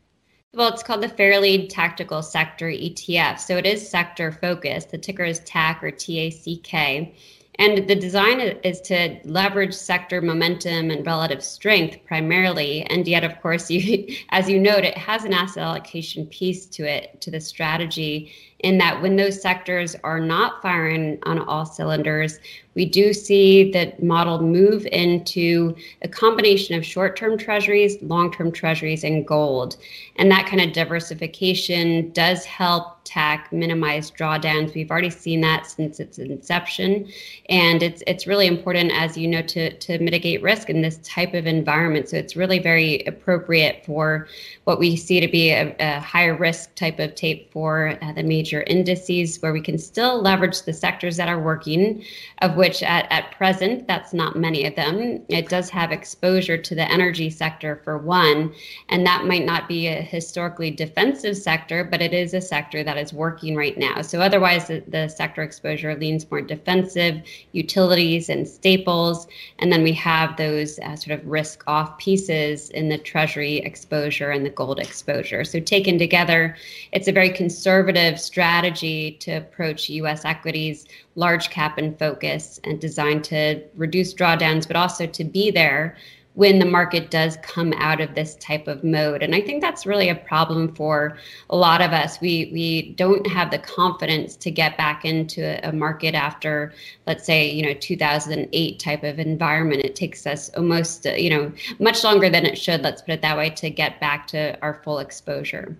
Well, 0.53 0.73
it's 0.73 0.83
called 0.83 1.01
the 1.01 1.09
Fairlead 1.09 1.69
Tactical 1.69 2.23
Sector 2.23 2.67
ETF. 2.69 3.39
So 3.39 3.57
it 3.57 3.65
is 3.65 3.87
sector 3.87 4.31
focused. 4.31 4.89
The 4.89 4.97
ticker 4.97 5.23
is 5.23 5.39
TAC 5.41 5.83
or 5.83 5.91
TACK. 5.91 7.13
And 7.59 7.89
the 7.89 7.95
design 7.95 8.39
is 8.39 8.79
to 8.81 9.19
leverage 9.25 9.73
sector 9.73 10.21
momentum 10.21 10.91
and 10.91 11.05
relative 11.05 11.43
strength 11.43 11.97
primarily. 12.05 12.83
And 12.83 13.05
yet, 13.05 13.25
of 13.25 13.39
course, 13.41 13.69
you, 13.71 14.15
as 14.29 14.49
you 14.49 14.59
note, 14.59 14.85
it 14.85 14.97
has 14.97 15.25
an 15.25 15.33
asset 15.33 15.63
allocation 15.63 16.25
piece 16.27 16.65
to 16.67 16.85
it, 16.85 17.19
to 17.19 17.29
the 17.29 17.41
strategy, 17.41 18.31
in 18.59 18.77
that 18.77 19.01
when 19.01 19.17
those 19.17 19.41
sectors 19.41 19.95
are 20.03 20.19
not 20.19 20.61
firing 20.61 21.19
on 21.23 21.39
all 21.39 21.65
cylinders, 21.65 22.39
we 22.79 22.85
do 22.85 23.11
see 23.11 23.73
the 23.73 23.93
model 24.01 24.41
move 24.41 24.85
into 24.85 25.75
a 26.01 26.07
combination 26.07 26.77
of 26.77 26.85
short 26.85 27.17
term 27.17 27.37
treasuries, 27.37 28.01
long 28.01 28.31
term 28.31 28.53
treasuries, 28.53 29.03
and 29.03 29.27
gold. 29.27 29.75
And 30.15 30.31
that 30.31 30.47
kind 30.47 30.61
of 30.61 30.71
diversification 30.71 32.09
does 32.11 32.45
help 32.45 32.99
TAC 33.09 33.51
minimize 33.51 34.11
drawdowns. 34.11 34.75
We've 34.75 34.91
already 34.91 35.09
seen 35.09 35.41
that 35.41 35.65
since 35.65 35.99
its 35.99 36.19
inception. 36.19 37.09
And 37.49 37.81
it's 37.81 38.03
it's 38.05 38.27
really 38.27 38.45
important, 38.45 38.91
as 38.93 39.17
you 39.17 39.27
know, 39.27 39.41
to, 39.41 39.73
to 39.73 39.97
mitigate 39.99 40.43
risk 40.43 40.69
in 40.69 40.81
this 40.81 40.99
type 40.99 41.33
of 41.33 41.47
environment. 41.47 42.07
So 42.07 42.17
it's 42.17 42.35
really 42.35 42.59
very 42.59 43.03
appropriate 43.05 43.83
for 43.83 44.27
what 44.65 44.77
we 44.77 44.95
see 44.95 45.19
to 45.19 45.27
be 45.27 45.49
a, 45.49 45.75
a 45.79 45.99
higher 45.99 46.35
risk 46.35 46.75
type 46.75 46.99
of 46.99 47.15
tape 47.15 47.51
for 47.51 47.97
uh, 48.01 48.13
the 48.13 48.23
major 48.23 48.61
indices, 48.67 49.41
where 49.41 49.53
we 49.53 49.61
can 49.61 49.79
still 49.79 50.21
leverage 50.21 50.61
the 50.61 50.73
sectors 50.73 51.17
that 51.17 51.27
are 51.27 51.39
working, 51.39 52.03
of 52.43 52.55
which 52.57 52.68
at, 52.81 53.07
at 53.11 53.31
present, 53.31 53.87
that's 53.87 54.13
not 54.13 54.35
many 54.35 54.65
of 54.65 54.75
them. 54.75 55.23
It 55.29 55.49
does 55.49 55.69
have 55.69 55.91
exposure 55.91 56.57
to 56.57 56.75
the 56.75 56.89
energy 56.91 57.29
sector 57.29 57.81
for 57.83 57.97
one, 57.97 58.53
and 58.89 59.05
that 59.05 59.25
might 59.25 59.45
not 59.45 59.67
be 59.67 59.87
a 59.87 60.01
historically 60.01 60.71
defensive 60.71 61.37
sector, 61.37 61.83
but 61.83 62.01
it 62.01 62.13
is 62.13 62.33
a 62.33 62.41
sector 62.41 62.83
that 62.83 62.97
is 62.97 63.13
working 63.13 63.55
right 63.55 63.77
now. 63.77 64.01
So 64.01 64.21
otherwise, 64.21 64.67
the, 64.67 64.83
the 64.87 65.07
sector 65.07 65.41
exposure 65.41 65.95
leans 65.95 66.29
more 66.29 66.41
defensive, 66.41 67.21
utilities 67.51 68.29
and 68.29 68.47
staples, 68.47 69.27
and 69.59 69.71
then 69.71 69.83
we 69.83 69.93
have 69.93 70.37
those 70.37 70.79
uh, 70.79 70.95
sort 70.95 71.19
of 71.19 71.27
risk 71.27 71.63
off 71.67 71.97
pieces 71.97 72.69
in 72.71 72.89
the 72.89 72.97
treasury 72.97 73.57
exposure 73.57 74.31
and 74.31 74.45
the 74.45 74.49
gold 74.49 74.79
exposure. 74.79 75.43
So 75.43 75.59
taken 75.59 75.97
together, 75.97 76.55
it's 76.91 77.07
a 77.07 77.11
very 77.11 77.29
conservative 77.29 78.19
strategy 78.19 79.11
to 79.19 79.31
approach 79.33 79.89
U.S. 79.89 80.25
equities, 80.25 80.85
large 81.15 81.49
cap 81.49 81.77
and 81.77 81.97
focus, 81.99 82.48
and 82.63 82.79
designed 82.79 83.23
to 83.25 83.61
reduce 83.75 84.13
drawdowns, 84.13 84.67
but 84.67 84.75
also 84.75 85.05
to 85.05 85.23
be 85.23 85.51
there 85.51 85.95
when 86.39 86.57
the 86.57 86.65
market 86.65 87.11
does 87.11 87.37
come 87.41 87.73
out 87.77 87.99
of 87.99 88.15
this 88.15 88.35
type 88.35 88.67
of 88.69 88.81
mode. 88.81 89.21
And 89.21 89.35
I 89.35 89.41
think 89.41 89.61
that's 89.61 89.85
really 89.85 90.07
a 90.07 90.15
problem 90.15 90.73
for 90.73 91.17
a 91.49 91.57
lot 91.57 91.81
of 91.81 91.91
us. 91.91 92.21
We 92.21 92.49
we 92.53 92.93
don't 92.93 93.27
have 93.27 93.51
the 93.51 93.59
confidence 93.59 94.37
to 94.37 94.49
get 94.49 94.77
back 94.77 95.03
into 95.03 95.59
a, 95.67 95.73
market 95.73 96.15
after, 96.15 96.71
let's 97.07 97.25
say, 97.25 97.51
you 97.51 97.63
know, 97.63 97.73
2008 97.73 98.79
type 98.79 99.03
of 99.03 99.19
environment. 99.19 99.83
It 99.83 99.95
takes 99.95 100.25
us 100.25 100.49
almost, 100.55 101.05
uh, 101.05 101.11
you 101.11 101.29
know, 101.29 101.51
much 101.79 102.05
longer 102.05 102.29
than 102.29 102.45
it 102.45 102.57
should. 102.57 102.83
Let's 102.83 103.01
put 103.01 103.11
it 103.11 103.21
that 103.21 103.37
way 103.37 103.49
to 103.49 103.69
get 103.69 103.99
back 103.99 104.25
to 104.27 104.57
our 104.61 104.81
full 104.83 104.99
exposure. 104.99 105.77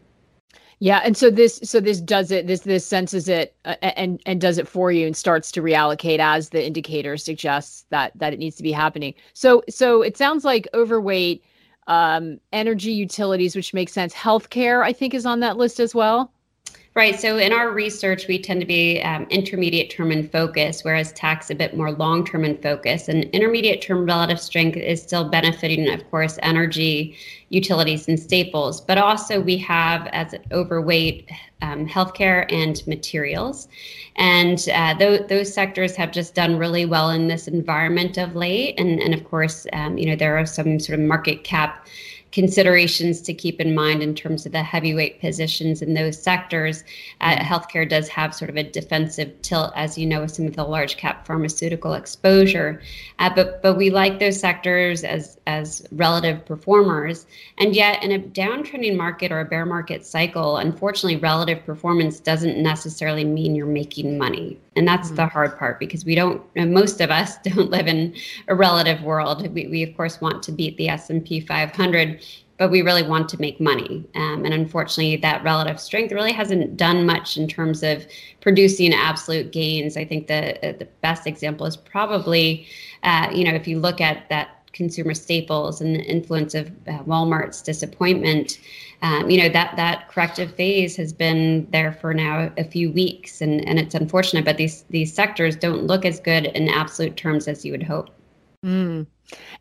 Yeah, 0.81 1.01
and 1.03 1.17
so 1.17 1.29
this 1.29 1.59
so 1.63 1.81
this 1.81 1.99
does 1.99 2.31
it 2.31 2.47
this 2.47 2.61
this 2.61 2.85
senses 2.85 3.27
it 3.27 3.53
uh, 3.65 3.75
and 3.81 4.21
and 4.25 4.39
does 4.39 4.57
it 4.57 4.67
for 4.67 4.91
you 4.93 5.05
and 5.05 5.15
starts 5.15 5.51
to 5.51 5.61
reallocate 5.61 6.19
as 6.19 6.49
the 6.49 6.65
indicator 6.65 7.17
suggests 7.17 7.85
that 7.89 8.13
that 8.15 8.31
it 8.33 8.39
needs 8.39 8.55
to 8.57 8.63
be 8.63 8.71
happening. 8.71 9.13
So 9.33 9.61
so 9.69 10.01
it 10.01 10.15
sounds 10.17 10.45
like 10.45 10.69
overweight 10.73 11.43
um, 11.87 12.39
energy 12.53 12.91
utilities, 12.93 13.55
which 13.55 13.73
makes 13.73 13.91
sense. 13.91 14.13
Healthcare, 14.13 14.83
I 14.83 14.93
think, 14.93 15.13
is 15.13 15.25
on 15.25 15.41
that 15.41 15.57
list 15.57 15.79
as 15.81 15.93
well. 15.93 16.31
Right. 16.99 17.17
So 17.17 17.37
in 17.37 17.53
our 17.53 17.71
research, 17.71 18.27
we 18.27 18.37
tend 18.37 18.59
to 18.59 18.65
be 18.65 19.01
um, 19.03 19.25
intermediate 19.29 19.89
term 19.89 20.11
in 20.11 20.27
focus, 20.27 20.83
whereas 20.83 21.13
TAC's 21.13 21.49
a 21.49 21.55
bit 21.55 21.77
more 21.77 21.93
long 21.93 22.25
term 22.25 22.43
in 22.43 22.57
focus. 22.57 23.07
And 23.07 23.23
intermediate 23.31 23.81
term 23.81 24.05
relative 24.05 24.37
strength 24.37 24.75
is 24.75 25.01
still 25.01 25.29
benefiting, 25.29 25.89
of 25.93 26.11
course, 26.11 26.37
energy, 26.41 27.15
utilities, 27.47 28.09
and 28.09 28.19
staples. 28.19 28.81
But 28.81 28.97
also, 28.97 29.39
we 29.39 29.55
have 29.59 30.07
as 30.07 30.35
overweight 30.51 31.31
um, 31.61 31.87
healthcare 31.87 32.51
and 32.51 32.85
materials. 32.85 33.69
And 34.17 34.67
uh, 34.73 34.97
th- 34.97 35.29
those 35.29 35.53
sectors 35.53 35.95
have 35.95 36.11
just 36.11 36.35
done 36.35 36.57
really 36.57 36.85
well 36.85 37.11
in 37.11 37.29
this 37.29 37.47
environment 37.47 38.17
of 38.17 38.35
late. 38.35 38.77
And, 38.77 38.99
and 38.99 39.13
of 39.13 39.23
course, 39.23 39.65
um, 39.71 39.97
you 39.97 40.05
know, 40.05 40.17
there 40.17 40.37
are 40.37 40.45
some 40.45 40.81
sort 40.81 40.99
of 40.99 41.05
market 41.05 41.45
cap 41.45 41.87
considerations 42.31 43.21
to 43.21 43.33
keep 43.33 43.59
in 43.59 43.73
mind 43.73 44.03
in 44.03 44.13
terms 44.13 44.45
of 44.45 44.51
the 44.51 44.63
heavyweight 44.63 45.19
positions 45.19 45.81
in 45.81 45.93
those 45.93 46.21
sectors. 46.21 46.83
Uh, 47.21 47.37
healthcare 47.37 47.87
does 47.87 48.07
have 48.07 48.35
sort 48.35 48.49
of 48.49 48.57
a 48.57 48.63
defensive 48.63 49.41
tilt, 49.41 49.71
as 49.75 49.97
you 49.97 50.05
know, 50.05 50.21
with 50.21 50.31
some 50.31 50.45
of 50.45 50.55
the 50.55 50.63
large 50.63 50.97
cap 50.97 51.25
pharmaceutical 51.25 51.93
exposure. 51.93 52.81
Uh, 53.19 53.29
but 53.33 53.61
but 53.61 53.75
we 53.75 53.89
like 53.89 54.19
those 54.19 54.39
sectors 54.39 55.03
as 55.03 55.37
as 55.47 55.85
relative 55.91 56.45
performers. 56.45 57.25
And 57.57 57.75
yet, 57.75 58.03
in 58.03 58.11
a 58.11 58.19
downtrending 58.19 58.95
market 58.95 59.31
or 59.31 59.39
a 59.39 59.45
bear 59.45 59.65
market 59.65 60.05
cycle, 60.05 60.57
unfortunately, 60.57 61.17
relative 61.17 61.65
performance 61.65 62.19
doesn't 62.19 62.61
necessarily 62.61 63.23
mean 63.23 63.55
you're 63.55 63.65
making 63.65 64.17
money. 64.17 64.59
And 64.79 64.87
that's 64.87 65.07
mm-hmm. 65.07 65.17
the 65.17 65.27
hard 65.27 65.59
part 65.59 65.77
because 65.77 66.05
we 66.05 66.15
don't. 66.15 66.41
Most 66.55 67.01
of 67.01 67.11
us 67.11 67.37
don't 67.43 67.69
live 67.69 67.87
in 67.87 68.15
a 68.47 68.55
relative 68.55 69.03
world. 69.03 69.45
We, 69.53 69.67
we 69.67 69.83
of 69.83 69.95
course 69.97 70.21
want 70.21 70.41
to 70.43 70.53
beat 70.53 70.77
the 70.77 70.87
S 70.87 71.09
and 71.09 71.23
P 71.23 71.41
500 71.41 72.23
but 72.57 72.71
we 72.71 72.81
really 72.81 73.03
want 73.03 73.29
to 73.29 73.39
make 73.39 73.61
money. 73.61 74.05
Um, 74.15 74.43
and 74.43 74.53
unfortunately, 74.53 75.15
that 75.15 75.41
relative 75.45 75.79
strength 75.79 76.11
really 76.11 76.33
hasn't 76.33 76.75
done 76.75 77.05
much 77.05 77.37
in 77.37 77.47
terms 77.47 77.83
of 77.83 78.05
producing 78.41 78.93
absolute 78.93 79.53
gains. 79.53 79.95
I 79.95 80.03
think 80.03 80.27
the 80.27 80.57
the 80.77 80.85
best 81.01 81.25
example 81.25 81.65
is 81.65 81.77
probably, 81.77 82.67
uh, 83.03 83.29
you 83.33 83.45
know, 83.45 83.53
if 83.53 83.65
you 83.65 83.79
look 83.79 84.01
at 84.01 84.27
that 84.27 84.58
consumer 84.73 85.13
staples 85.13 85.81
and 85.81 85.95
the 85.95 86.03
influence 86.03 86.55
of 86.55 86.67
uh, 86.87 86.99
Walmart's 87.03 87.61
disappointment, 87.61 88.59
um, 89.01 89.29
you 89.29 89.41
know 89.41 89.49
that 89.49 89.75
that 89.75 90.07
corrective 90.09 90.53
phase 90.55 90.95
has 90.95 91.13
been 91.13 91.67
there 91.71 91.93
for 91.93 92.13
now 92.13 92.51
a 92.57 92.63
few 92.63 92.91
weeks, 92.91 93.41
and 93.41 93.67
and 93.67 93.79
it's 93.79 93.95
unfortunate. 93.95 94.45
But 94.45 94.57
these 94.57 94.83
these 94.89 95.13
sectors 95.13 95.55
don't 95.55 95.83
look 95.83 96.05
as 96.05 96.19
good 96.19 96.47
in 96.47 96.69
absolute 96.69 97.15
terms 97.15 97.47
as 97.47 97.65
you 97.65 97.71
would 97.71 97.83
hope. 97.83 98.09
Mm. 98.65 99.07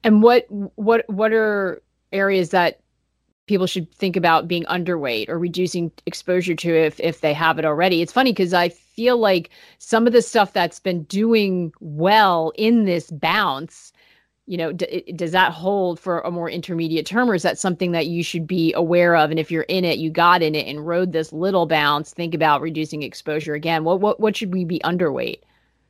And 0.04 0.22
what 0.22 0.46
what 0.76 1.08
what 1.08 1.32
are 1.32 1.82
areas 2.12 2.50
that 2.50 2.80
people 3.48 3.66
should 3.66 3.92
think 3.94 4.14
about 4.14 4.46
being 4.46 4.64
underweight 4.64 5.28
or 5.28 5.38
reducing 5.38 5.90
exposure 6.06 6.54
to 6.54 6.70
if 6.72 7.00
if 7.00 7.20
they 7.20 7.32
have 7.32 7.58
it 7.58 7.64
already. 7.64 8.00
It's 8.00 8.12
funny 8.12 8.32
because 8.32 8.54
I 8.54 8.68
feel 8.68 9.18
like 9.18 9.50
some 9.78 10.06
of 10.06 10.12
the 10.12 10.22
stuff 10.22 10.52
that's 10.52 10.78
been 10.78 11.02
doing 11.04 11.72
well 11.80 12.52
in 12.56 12.84
this 12.84 13.10
bounce, 13.10 13.92
you 14.48 14.56
know, 14.56 14.72
d- 14.72 15.12
does 15.14 15.32
that 15.32 15.52
hold 15.52 16.00
for 16.00 16.20
a 16.20 16.30
more 16.30 16.50
intermediate 16.50 17.06
term, 17.06 17.30
or 17.30 17.34
is 17.34 17.42
that 17.42 17.58
something 17.58 17.92
that 17.92 18.06
you 18.06 18.22
should 18.22 18.46
be 18.46 18.72
aware 18.72 19.14
of? 19.14 19.30
And 19.30 19.38
if 19.38 19.50
you're 19.50 19.64
in 19.64 19.84
it, 19.84 19.98
you 19.98 20.10
got 20.10 20.42
in 20.42 20.54
it 20.54 20.66
and 20.66 20.86
rode 20.86 21.12
this 21.12 21.32
little 21.32 21.66
bounce, 21.66 22.12
think 22.12 22.34
about 22.34 22.62
reducing 22.62 23.02
exposure 23.02 23.54
again. 23.54 23.84
What 23.84 24.00
what 24.00 24.18
what 24.18 24.36
should 24.36 24.52
we 24.52 24.64
be 24.64 24.80
underweight? 24.80 25.40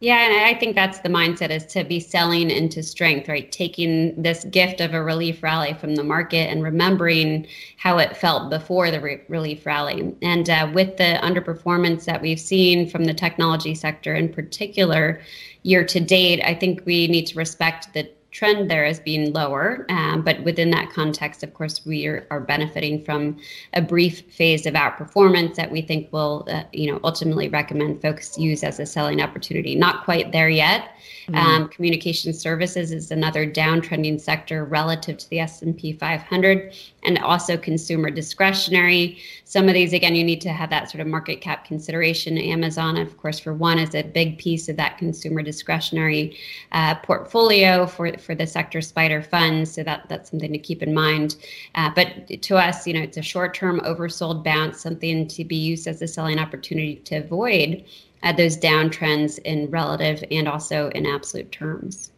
Yeah, 0.01 0.19
and 0.19 0.57
I 0.57 0.59
think 0.59 0.77
that's 0.77 1.01
the 1.01 1.09
mindset 1.09 1.51
is 1.51 1.67
to 1.67 1.83
be 1.83 1.99
selling 1.99 2.51
into 2.51 2.85
strength, 2.85 3.29
right? 3.29 3.51
Taking 3.51 4.21
this 4.21 4.45
gift 4.45 4.81
of 4.81 4.95
a 4.95 5.03
relief 5.03 5.43
rally 5.43 5.75
from 5.75 5.97
the 5.97 6.05
market 6.05 6.51
and 6.51 6.63
remembering 6.63 7.49
how 7.79 7.99
it 7.99 8.17
felt 8.17 8.49
before 8.49 8.93
the 8.93 9.01
re- 9.01 9.23
relief 9.29 9.67
rally. 9.67 10.15
And 10.23 10.49
uh, 10.49 10.71
with 10.73 10.99
the 10.99 11.19
underperformance 11.21 12.05
that 12.05 12.23
we've 12.23 12.39
seen 12.39 12.89
from 12.89 13.07
the 13.07 13.15
technology 13.15 13.75
sector 13.75 14.15
in 14.15 14.33
particular 14.33 15.21
year 15.65 15.85
to 15.87 15.99
date, 15.99 16.41
I 16.45 16.55
think 16.55 16.83
we 16.85 17.09
need 17.09 17.27
to 17.27 17.37
respect 17.37 17.93
the 17.93 18.09
trend 18.31 18.71
there 18.71 18.85
as 18.85 19.01
being 19.01 19.33
lower. 19.33 19.87
Um, 19.89 20.23
but 20.23 20.43
within 20.45 20.71
that 20.71 20.91
context, 20.91 21.43
of 21.43 21.55
course, 21.55 21.85
we 21.87 22.07
are, 22.07 22.27
are, 22.31 22.41
benefiting 22.41 23.03
from 23.03 23.39
a 23.73 23.81
brief 23.81 24.21
phase 24.33 24.67
of 24.67 24.75
outperformance 24.75 25.55
that 25.55 25.71
we 25.71 25.81
think 25.81 26.13
will, 26.13 26.47
uh, 26.51 26.65
you 26.73 26.91
know, 26.91 27.01
ultimately 27.05 27.49
recommend 27.49 28.03
folks 28.03 28.37
use 28.39 28.63
as 28.63 28.81
a 28.81 28.87
selling 28.87 29.23
opportunity. 29.23 29.75
Not 29.75 30.05
quite 30.05 30.33
there 30.33 30.51
yet. 30.51 30.91
Mm-hmm. 31.29 31.37
Um, 31.37 31.69
communication 31.69 32.33
services 32.33 32.93
is 32.93 33.11
another 33.11 33.51
downtrending 33.51 34.21
sector 34.21 34.65
relative 34.65 35.19
to 35.19 35.31
the 35.31 35.41
S&P 35.41 35.93
500 35.95 36.75
and 37.09 37.19
also 37.21 37.57
consumer 37.57 38.11
discretionary. 38.11 39.19
Some 39.45 39.67
of 39.67 39.73
these, 39.73 39.95
again, 39.95 40.15
you 40.15 40.23
need 40.23 40.43
to 40.43 40.53
have 40.53 40.69
that 40.69 40.91
sort 40.91 41.01
of 41.01 41.07
market 41.07 41.41
cap 41.41 41.65
consideration. 41.65 42.37
Amazon, 42.37 42.99
of 42.99 43.17
course, 43.17 43.39
for 43.39 43.55
one, 43.55 43.79
is 43.79 43.95
a 43.95 44.03
big 44.03 44.37
piece 44.37 44.69
of 44.69 44.77
that 44.77 44.99
consumer 44.99 45.43
discretionary 45.43 46.37
uh, 46.73 46.97
portfolio 46.97 47.87
for, 47.87 48.17
for 48.19 48.35
the 48.35 48.47
sector 48.47 48.83
spider 48.83 49.23
funds. 49.23 49.73
So 49.73 49.83
that, 49.85 50.07
that's 50.11 50.31
something 50.31 50.53
to 50.53 50.59
keep 50.59 50.83
in 50.83 50.93
mind. 50.93 51.37
Uh, 51.75 51.91
but 51.95 52.29
to 52.43 52.57
us, 52.59 52.87
you 52.87 52.93
know, 52.93 53.01
it's 53.01 53.17
a 53.17 53.23
short-term 53.23 53.81
oversold 53.81 54.45
bounce, 54.45 54.81
something 54.83 55.27
to 55.29 55.45
be 55.45 55.57
used 55.57 55.87
as 55.87 56.03
a 56.03 56.07
selling 56.07 56.39
opportunity 56.39 56.97
to 56.97 57.17
avoid 57.17 57.85
at 58.23 58.37
those 58.37 58.59
downtrends 58.59 59.39
in 59.47 59.71
relative 59.71 60.23
and 60.31 60.47
also 60.47 60.91
in 60.91 61.07
absolute 61.07 61.51
terms. 61.51 62.11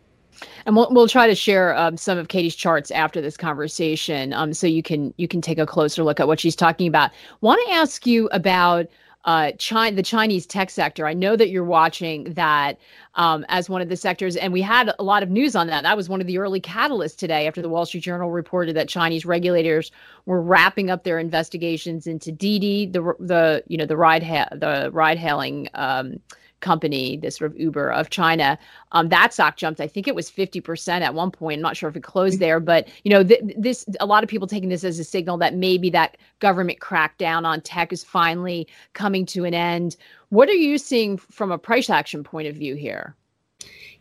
And 0.66 0.76
we'll 0.76 0.88
we'll 0.90 1.09
try 1.09 1.26
to 1.26 1.35
share 1.35 1.76
um, 1.76 1.97
some 1.97 2.18
of 2.18 2.28
Katie's 2.28 2.54
charts 2.54 2.90
after 2.90 3.20
this 3.20 3.37
conversation, 3.37 4.32
um, 4.32 4.52
so 4.52 4.66
you 4.66 4.82
can 4.82 5.14
you 5.16 5.28
can 5.28 5.40
take 5.40 5.59
a 5.59 5.66
closer 5.66 6.02
look 6.02 6.20
at 6.20 6.26
what 6.26 6.40
she's 6.40 6.56
talking 6.56 6.87
about. 6.87 7.11
Want 7.40 7.61
to 7.66 7.73
ask 7.73 8.06
you 8.06 8.28
about 8.32 8.87
uh, 9.25 9.52
China, 9.59 9.97
the 9.97 10.02
Chinese 10.02 10.47
tech 10.47 10.70
sector. 10.70 11.06
I 11.06 11.12
know 11.12 11.37
that 11.37 11.50
you're 11.50 11.64
watching 11.64 12.25
that 12.35 12.78
um, 13.16 13.44
as 13.49 13.68
one 13.68 13.82
of 13.82 13.88
the 13.88 13.97
sectors, 13.97 14.37
and 14.37 14.52
we 14.52 14.62
had 14.62 14.92
a 14.99 15.02
lot 15.02 15.23
of 15.23 15.30
news 15.30 15.54
on 15.54 15.66
that. 15.66 15.82
That 15.82 15.97
was 15.97 16.09
one 16.09 16.20
of 16.20 16.26
the 16.26 16.38
early 16.38 16.61
catalysts 16.61 17.16
today 17.16 17.47
after 17.47 17.61
the 17.61 17.68
Wall 17.68 17.85
Street 17.85 18.02
Journal 18.02 18.30
reported 18.30 18.75
that 18.76 18.88
Chinese 18.88 19.26
regulators 19.26 19.92
were 20.25 20.40
wrapping 20.40 20.90
up 20.90 21.04
their 21.04 21.18
investigations 21.18 22.06
into 22.06 22.32
Didi, 22.32 22.87
the 22.87 23.14
the 23.18 23.62
you 23.66 23.76
know 23.76 23.87
the 23.87 23.97
ride 23.97 24.23
ha- 24.23 24.49
the 24.52 24.90
ride 24.92 25.18
hailing 25.18 25.68
um, 25.75 26.18
company, 26.61 27.17
this 27.17 27.37
sort 27.37 27.50
of 27.50 27.59
Uber 27.59 27.90
of 27.93 28.11
China, 28.11 28.59
um, 28.93 29.09
that 29.09 29.33
stock 29.33 29.57
jumped. 29.57 29.81
I 29.81 29.87
think 29.87 30.07
it 30.07 30.14
was 30.14 30.31
50% 30.31 31.00
at 31.00 31.14
one 31.14 31.31
point. 31.31 31.59
I'm 31.59 31.62
not 31.62 31.76
sure 31.76 31.88
if 31.88 31.97
it 31.97 32.02
closed 32.02 32.35
mm-hmm. 32.35 32.40
there, 32.40 32.61
but 32.61 32.88
you 33.05 33.11
know, 33.11 33.25
th- 33.25 33.43
this 33.57 33.87
a 34.00 34.07
lot 34.07 34.23
of 34.23 34.29
people 34.29 34.47
taking 34.47 34.69
this 34.69 34.85
as 34.85 34.99
a 34.99 35.05
signal 35.05 35.37
that 35.38 35.55
maybe 35.55 35.90
that 35.90 36.16
government 36.38 36.81
crackdown 36.81 37.44
on 37.44 37.61
tech 37.61 37.92
is 37.92 38.05
finally 38.05 38.66
coming 38.92 39.27
to 39.27 39.44
an 39.44 39.55
end. 39.55 39.96
What 40.29 40.49
are 40.49 40.53
you 40.53 40.79
seeing 40.79 41.16
from 41.16 41.51
a 41.51 41.59
price 41.59 41.90
action 41.90 42.23
point 42.25 42.49
of 42.49 42.55
view 42.55 42.75
here? 42.75 43.14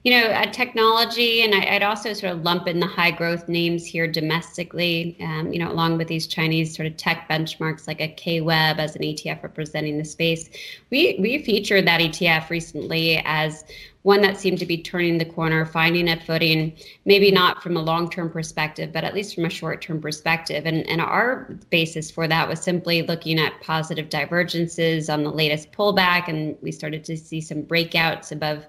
You 0.03 0.11
know, 0.11 0.27
uh, 0.27 0.45
technology, 0.45 1.41
and 1.41 1.53
I, 1.53 1.73
would 1.73 1.83
also 1.83 2.13
sort 2.13 2.31
of 2.31 2.43
lump 2.43 2.69
in 2.69 2.79
the 2.79 2.87
high 2.87 3.11
growth 3.11 3.49
names 3.49 3.85
here 3.85 4.07
domestically, 4.07 5.17
um, 5.19 5.51
you 5.51 5.59
know, 5.59 5.69
along 5.69 5.97
with 5.97 6.07
these 6.07 6.25
Chinese 6.25 6.73
sort 6.73 6.87
of 6.87 6.95
tech 6.95 7.27
benchmarks 7.29 7.85
like 7.85 7.99
a 7.99 8.07
KWEB 8.07 8.77
as 8.79 8.95
an 8.95 9.01
ETF 9.01 9.43
representing 9.43 9.97
the 9.97 10.05
space. 10.05 10.49
We, 10.89 11.17
we 11.19 11.43
featured 11.43 11.85
that 11.87 11.99
ETF 11.99 12.49
recently 12.49 13.21
as 13.25 13.65
one 14.03 14.21
that 14.21 14.37
seemed 14.37 14.59
to 14.59 14.65
be 14.65 14.77
turning 14.77 15.17
the 15.17 15.25
corner, 15.25 15.65
finding 15.65 16.07
a 16.07 16.17
footing, 16.17 16.77
maybe 17.03 17.29
not 17.29 17.61
from 17.61 17.75
a 17.75 17.81
long 17.81 18.09
term 18.09 18.29
perspective, 18.29 18.93
but 18.93 19.03
at 19.03 19.13
least 19.13 19.35
from 19.35 19.43
a 19.43 19.49
short 19.49 19.81
term 19.81 19.99
perspective. 19.99 20.65
And, 20.65 20.87
and 20.87 21.01
our 21.01 21.53
basis 21.69 22.09
for 22.09 22.25
that 22.25 22.47
was 22.47 22.61
simply 22.61 23.01
looking 23.01 23.37
at 23.37 23.59
positive 23.61 24.09
divergences 24.09 25.09
on 25.09 25.23
the 25.23 25.29
latest 25.29 25.73
pullback. 25.73 26.29
And 26.29 26.57
we 26.61 26.71
started 26.71 27.03
to 27.03 27.17
see 27.17 27.41
some 27.41 27.63
breakouts 27.63 28.31
above 28.31 28.65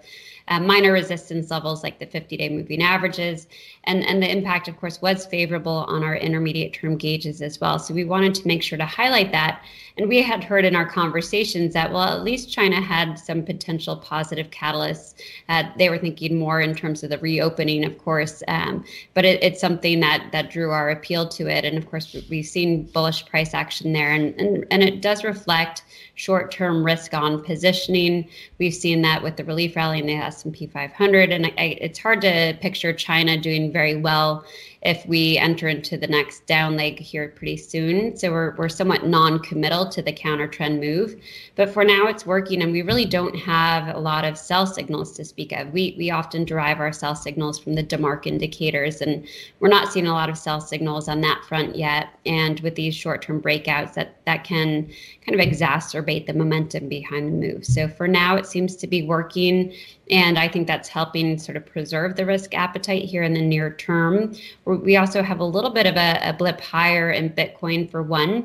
uh, 0.50 0.60
minor 0.60 0.92
resistance 0.92 1.50
levels 1.50 1.82
like 1.82 1.98
the 1.98 2.06
50 2.06 2.36
day 2.36 2.48
moving 2.48 2.82
averages. 2.82 3.46
And, 3.84 4.04
and 4.04 4.22
the 4.22 4.30
impact, 4.30 4.68
of 4.68 4.76
course, 4.76 5.00
was 5.00 5.24
favorable 5.24 5.84
on 5.88 6.02
our 6.02 6.16
intermediate 6.16 6.74
term 6.74 6.96
gauges 6.96 7.40
as 7.40 7.60
well. 7.60 7.78
So 7.78 7.94
we 7.94 8.04
wanted 8.04 8.34
to 8.34 8.46
make 8.46 8.62
sure 8.62 8.76
to 8.76 8.84
highlight 8.84 9.32
that. 9.32 9.62
And 10.00 10.08
we 10.08 10.22
had 10.22 10.42
heard 10.42 10.64
in 10.64 10.74
our 10.74 10.86
conversations 10.86 11.74
that, 11.74 11.92
well, 11.92 12.16
at 12.16 12.24
least 12.24 12.50
China 12.50 12.80
had 12.80 13.18
some 13.18 13.42
potential 13.42 13.96
positive 13.96 14.50
catalysts. 14.50 15.12
Uh, 15.50 15.64
they 15.76 15.90
were 15.90 15.98
thinking 15.98 16.38
more 16.38 16.58
in 16.62 16.74
terms 16.74 17.02
of 17.02 17.10
the 17.10 17.18
reopening, 17.18 17.84
of 17.84 17.98
course, 17.98 18.42
um, 18.48 18.82
but 19.12 19.26
it, 19.26 19.42
it's 19.42 19.60
something 19.60 20.00
that 20.00 20.26
that 20.32 20.50
drew 20.50 20.70
our 20.70 20.88
appeal 20.88 21.28
to 21.28 21.48
it. 21.48 21.66
And 21.66 21.76
of 21.76 21.90
course, 21.90 22.16
we've 22.30 22.46
seen 22.46 22.84
bullish 22.84 23.26
price 23.26 23.52
action 23.52 23.92
there, 23.92 24.10
and 24.10 24.34
and, 24.40 24.64
and 24.70 24.82
it 24.82 25.02
does 25.02 25.22
reflect 25.22 25.82
short-term 26.14 26.82
risk 26.82 27.12
on 27.12 27.44
positioning. 27.44 28.26
We've 28.56 28.74
seen 28.74 29.02
that 29.02 29.22
with 29.22 29.36
the 29.36 29.44
relief 29.44 29.76
rally 29.76 29.98
in 29.98 30.06
the 30.06 30.14
S&P 30.14 30.66
500, 30.66 31.30
and 31.30 31.44
I, 31.44 31.52
I, 31.58 31.64
it's 31.78 31.98
hard 31.98 32.22
to 32.22 32.56
picture 32.62 32.94
China 32.94 33.36
doing 33.36 33.70
very 33.70 33.96
well 33.96 34.46
if 34.82 35.04
we 35.06 35.36
enter 35.36 35.68
into 35.68 35.98
the 35.98 36.06
next 36.06 36.46
down 36.46 36.74
leg 36.74 36.98
here 36.98 37.28
pretty 37.28 37.58
soon. 37.58 38.16
So 38.16 38.30
we're, 38.30 38.54
we're 38.56 38.70
somewhat 38.70 39.04
non-committal 39.04 39.90
to 39.90 40.00
the 40.00 40.12
counter 40.12 40.46
trend 40.46 40.80
move. 40.80 41.20
But 41.54 41.68
for 41.68 41.84
now 41.84 42.06
it's 42.06 42.24
working 42.24 42.62
and 42.62 42.72
we 42.72 42.80
really 42.80 43.04
don't 43.04 43.36
have 43.36 43.94
a 43.94 43.98
lot 43.98 44.24
of 44.24 44.38
sell 44.38 44.66
signals 44.66 45.12
to 45.12 45.24
speak 45.24 45.52
of. 45.52 45.72
We 45.72 45.94
we 45.98 46.10
often 46.10 46.44
derive 46.44 46.80
our 46.80 46.92
sell 46.92 47.14
signals 47.14 47.58
from 47.58 47.74
the 47.74 47.84
DeMark 47.84 48.26
indicators 48.26 49.02
and 49.02 49.26
we're 49.58 49.68
not 49.68 49.92
seeing 49.92 50.06
a 50.06 50.12
lot 50.12 50.30
of 50.30 50.38
sell 50.38 50.60
signals 50.60 51.08
on 51.08 51.20
that 51.20 51.44
front 51.46 51.76
yet. 51.76 52.08
And 52.24 52.58
with 52.60 52.74
these 52.74 52.94
short-term 52.94 53.42
breakouts 53.42 53.92
that 53.94 54.24
that 54.24 54.44
can 54.44 54.90
kind 55.26 55.38
of 55.38 55.46
exacerbate 55.46 56.26
the 56.26 56.32
momentum 56.32 56.88
behind 56.88 57.26
the 57.28 57.48
move. 57.48 57.66
So 57.66 57.86
for 57.86 58.08
now 58.08 58.36
it 58.36 58.46
seems 58.46 58.76
to 58.76 58.86
be 58.86 59.02
working 59.02 59.74
and 60.10 60.38
I 60.38 60.48
think 60.48 60.66
that's 60.66 60.88
helping 60.88 61.38
sort 61.38 61.56
of 61.56 61.64
preserve 61.64 62.16
the 62.16 62.26
risk 62.26 62.54
appetite 62.54 63.04
here 63.04 63.22
in 63.22 63.34
the 63.34 63.42
near 63.42 63.74
term. 63.74 64.34
We 64.64 64.96
also 64.96 65.22
have 65.22 65.40
a 65.40 65.44
little 65.44 65.70
bit 65.70 65.86
of 65.86 65.96
a, 65.96 66.20
a 66.22 66.32
blip 66.32 66.60
higher 66.60 67.10
in 67.10 67.30
Bitcoin 67.30 67.90
for 67.90 68.02
one. 68.02 68.44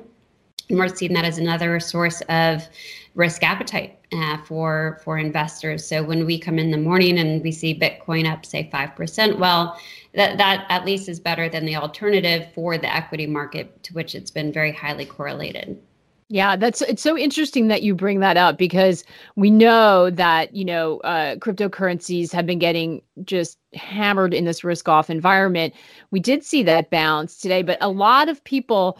And 0.69 0.79
we're 0.79 0.87
seeing 0.87 1.13
that 1.13 1.25
as 1.25 1.37
another 1.37 1.79
source 1.79 2.21
of 2.21 2.67
risk 3.13 3.43
appetite 3.43 3.99
uh, 4.11 4.37
for 4.45 4.99
for 5.03 5.17
investors. 5.17 5.85
So 5.87 6.03
when 6.03 6.25
we 6.25 6.39
come 6.39 6.57
in 6.57 6.71
the 6.71 6.77
morning 6.77 7.19
and 7.19 7.43
we 7.43 7.51
see 7.51 7.79
Bitcoin 7.79 8.29
up, 8.31 8.45
say 8.45 8.69
five 8.71 8.95
percent, 8.95 9.37
well, 9.37 9.79
that 10.15 10.37
that 10.37 10.65
at 10.69 10.85
least 10.85 11.07
is 11.07 11.19
better 11.19 11.49
than 11.49 11.65
the 11.65 11.75
alternative 11.75 12.47
for 12.55 12.77
the 12.77 12.93
equity 12.93 13.27
market, 13.27 13.83
to 13.83 13.93
which 13.93 14.15
it's 14.15 14.31
been 14.31 14.51
very 14.51 14.71
highly 14.71 15.05
correlated. 15.05 15.79
Yeah, 16.29 16.55
that's 16.55 16.81
it's 16.81 17.03
so 17.03 17.15
interesting 17.15 17.67
that 17.67 17.83
you 17.83 17.93
bring 17.93 18.19
that 18.21 18.35
up 18.35 18.57
because 18.57 19.03
we 19.35 19.51
know 19.51 20.09
that 20.09 20.55
you 20.55 20.65
know 20.65 20.97
uh, 21.01 21.35
cryptocurrencies 21.35 22.31
have 22.31 22.47
been 22.47 22.57
getting 22.57 23.03
just 23.23 23.59
hammered 23.75 24.33
in 24.33 24.43
this 24.45 24.63
risk 24.63 24.89
off 24.89 25.11
environment. 25.11 25.75
We 26.09 26.19
did 26.19 26.43
see 26.43 26.63
that 26.63 26.89
bounce 26.89 27.37
today, 27.37 27.61
but 27.61 27.77
a 27.79 27.89
lot 27.89 28.27
of 28.27 28.43
people 28.43 28.97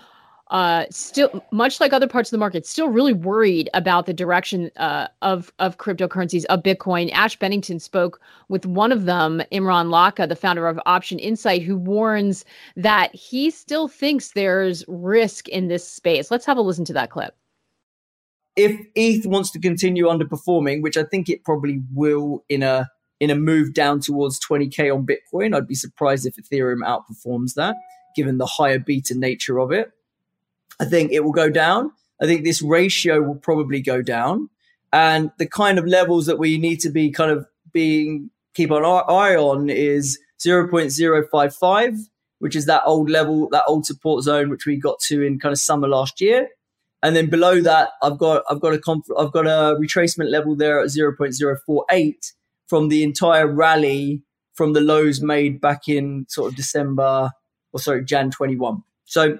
uh, 0.51 0.85
still 0.91 1.43
much 1.51 1.79
like 1.79 1.91
other 1.91 2.07
parts 2.07 2.29
of 2.29 2.31
the 2.31 2.37
market, 2.37 2.65
still 2.65 2.89
really 2.89 3.13
worried 3.13 3.69
about 3.73 4.05
the 4.05 4.13
direction 4.13 4.69
uh, 4.77 5.07
of 5.21 5.51
of 5.59 5.77
cryptocurrencies 5.77 6.45
of 6.45 6.61
Bitcoin. 6.61 7.11
Ash 7.11 7.37
Bennington 7.37 7.79
spoke 7.79 8.21
with 8.47 8.65
one 8.65 8.91
of 8.91 9.05
them, 9.05 9.41
Imran 9.51 9.89
Lakha, 9.89 10.29
the 10.29 10.35
founder 10.35 10.67
of 10.67 10.79
Option 10.85 11.17
Insight, 11.17 11.63
who 11.63 11.75
warns 11.75 12.45
that 12.75 13.13
he 13.15 13.49
still 13.49 13.87
thinks 13.87 14.31
there's 14.31 14.85
risk 14.87 15.47
in 15.49 15.67
this 15.67 15.87
space. 15.87 16.29
Let's 16.29 16.45
have 16.45 16.57
a 16.57 16.61
listen 16.61 16.85
to 16.85 16.93
that 16.93 17.09
clip. 17.09 17.35
If 18.55 18.79
ETH 18.95 19.25
wants 19.25 19.51
to 19.51 19.59
continue 19.59 20.05
underperforming, 20.05 20.81
which 20.81 20.95
I 20.95 21.03
think 21.03 21.27
it 21.27 21.43
probably 21.43 21.81
will 21.93 22.45
in 22.47 22.63
a 22.63 22.87
in 23.19 23.29
a 23.29 23.35
move 23.35 23.73
down 23.73 23.99
towards 23.99 24.39
20k 24.39 24.93
on 24.93 25.05
Bitcoin. 25.05 25.55
I'd 25.55 25.67
be 25.67 25.75
surprised 25.75 26.25
if 26.25 26.35
Ethereum 26.35 26.81
outperforms 26.83 27.53
that, 27.55 27.75
given 28.15 28.37
the 28.37 28.45
higher 28.45 28.79
beta 28.79 29.17
nature 29.17 29.59
of 29.59 29.71
it. 29.71 29.91
I 30.79 30.85
think 30.85 31.11
it 31.11 31.23
will 31.23 31.31
go 31.31 31.49
down. 31.49 31.91
I 32.21 32.25
think 32.25 32.43
this 32.43 32.61
ratio 32.61 33.21
will 33.21 33.35
probably 33.35 33.81
go 33.81 34.01
down. 34.01 34.49
And 34.93 35.31
the 35.37 35.47
kind 35.47 35.77
of 35.77 35.85
levels 35.85 36.25
that 36.25 36.39
we 36.39 36.57
need 36.57 36.79
to 36.81 36.89
be 36.89 37.11
kind 37.11 37.31
of 37.31 37.45
being 37.73 38.29
keep 38.53 38.71
an 38.71 38.85
eye 38.85 39.35
on 39.35 39.69
is 39.69 40.17
0.055, 40.39 41.97
which 42.39 42.55
is 42.55 42.65
that 42.65 42.83
old 42.85 43.09
level, 43.09 43.49
that 43.49 43.65
old 43.67 43.85
support 43.85 44.23
zone, 44.23 44.49
which 44.49 44.65
we 44.65 44.77
got 44.77 44.99
to 45.01 45.21
in 45.21 45.39
kind 45.39 45.51
of 45.51 45.59
summer 45.59 45.87
last 45.87 46.21
year. 46.21 46.47
And 47.03 47.15
then 47.15 47.29
below 47.29 47.61
that, 47.61 47.89
I've 48.01 48.17
got 48.17 48.43
I've 48.49 48.61
got 48.61 48.73
a 48.73 48.79
conf- 48.79 49.11
I've 49.17 49.31
got 49.31 49.45
a 49.45 49.75
retracement 49.79 50.31
level 50.31 50.55
there 50.55 50.79
at 50.79 50.87
0.048 50.87 52.33
from 52.67 52.89
the 52.89 53.03
entire 53.03 53.47
rally 53.47 54.23
from 54.53 54.73
the 54.73 54.81
lows 54.81 55.21
made 55.21 55.61
back 55.61 55.87
in 55.87 56.25
sort 56.29 56.51
of 56.51 56.55
December 56.55 57.31
or 57.73 57.79
sorry 57.79 58.03
Jan 58.03 58.31
21. 58.31 58.81
So 59.03 59.37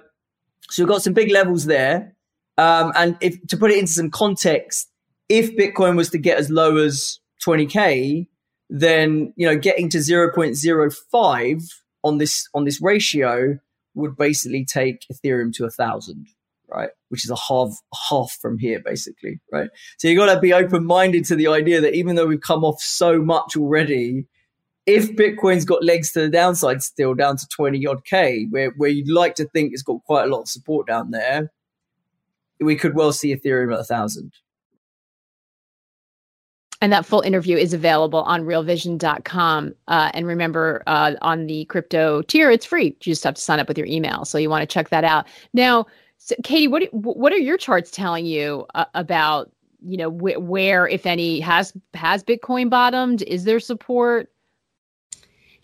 so 0.70 0.82
we've 0.82 0.88
got 0.88 1.02
some 1.02 1.12
big 1.12 1.30
levels 1.30 1.66
there. 1.66 2.14
Um, 2.58 2.92
and 2.96 3.16
if 3.20 3.44
to 3.48 3.56
put 3.56 3.70
it 3.70 3.78
into 3.78 3.92
some 3.92 4.10
context, 4.10 4.88
if 5.28 5.56
Bitcoin 5.56 5.96
was 5.96 6.10
to 6.10 6.18
get 6.18 6.38
as 6.38 6.50
low 6.50 6.76
as 6.76 7.20
20k, 7.44 8.26
then 8.70 9.32
you 9.36 9.46
know 9.46 9.56
getting 9.56 9.88
to 9.90 9.98
0.05 9.98 11.62
on 12.02 12.18
this 12.18 12.48
on 12.54 12.64
this 12.64 12.80
ratio 12.80 13.58
would 13.94 14.16
basically 14.16 14.64
take 14.64 15.06
Ethereum 15.12 15.52
to 15.54 15.64
a 15.64 15.70
thousand, 15.70 16.28
right? 16.68 16.90
Which 17.08 17.24
is 17.24 17.30
a 17.30 17.36
half 17.36 17.74
half 18.08 18.36
from 18.40 18.58
here, 18.58 18.80
basically, 18.84 19.40
right? 19.52 19.68
So 19.98 20.08
you've 20.08 20.18
got 20.18 20.32
to 20.32 20.40
be 20.40 20.52
open 20.52 20.84
minded 20.84 21.24
to 21.26 21.36
the 21.36 21.48
idea 21.48 21.80
that 21.80 21.94
even 21.94 22.14
though 22.16 22.26
we've 22.26 22.40
come 22.40 22.64
off 22.64 22.80
so 22.80 23.20
much 23.20 23.56
already, 23.56 24.26
if 24.86 25.16
Bitcoin's 25.16 25.64
got 25.64 25.84
legs 25.84 26.12
to 26.12 26.20
the 26.20 26.28
downside 26.28 26.82
still 26.82 27.14
down 27.14 27.36
to 27.36 27.48
20 27.48 27.84
odd 27.86 28.04
K, 28.04 28.46
where, 28.50 28.70
where 28.76 28.88
you'd 28.88 29.10
like 29.10 29.34
to 29.34 29.44
think 29.48 29.72
it's 29.72 29.82
got 29.82 30.02
quite 30.04 30.24
a 30.24 30.28
lot 30.28 30.42
of 30.42 30.48
support 30.48 30.86
down 30.86 31.10
there, 31.10 31.50
we 32.60 32.76
could 32.76 32.94
well 32.94 33.12
see 33.12 33.34
Ethereum 33.34 33.74
at 33.74 33.80
a 33.80 33.84
thousand. 33.84 34.32
And 36.82 36.92
that 36.92 37.06
full 37.06 37.22
interview 37.22 37.56
is 37.56 37.72
available 37.72 38.22
on 38.22 38.42
realvision.com. 38.44 39.74
Uh, 39.88 40.10
and 40.14 40.26
remember, 40.26 40.82
uh, 40.86 41.14
on 41.22 41.46
the 41.46 41.64
crypto 41.64 42.22
tier, 42.22 42.50
it's 42.50 42.66
free. 42.66 42.86
You 42.86 42.96
just 43.00 43.24
have 43.24 43.34
to 43.34 43.40
sign 43.40 43.58
up 43.58 43.66
with 43.66 43.78
your 43.78 43.86
email. 43.86 44.24
So 44.24 44.38
you 44.38 44.50
want 44.50 44.62
to 44.62 44.72
check 44.72 44.90
that 44.90 45.02
out. 45.02 45.26
Now, 45.54 45.86
so 46.18 46.34
Katie, 46.44 46.68
what 46.68 46.82
what 46.92 47.32
are 47.32 47.38
your 47.38 47.56
charts 47.56 47.90
telling 47.90 48.26
you 48.26 48.66
uh, 48.74 48.84
about 48.94 49.50
you 49.80 49.96
know 49.96 50.10
wh- 50.10 50.40
where, 50.40 50.86
if 50.86 51.06
any, 51.06 51.40
has 51.40 51.72
has 51.94 52.22
Bitcoin 52.22 52.68
bottomed? 52.68 53.22
Is 53.22 53.44
there 53.44 53.60
support? 53.60 54.30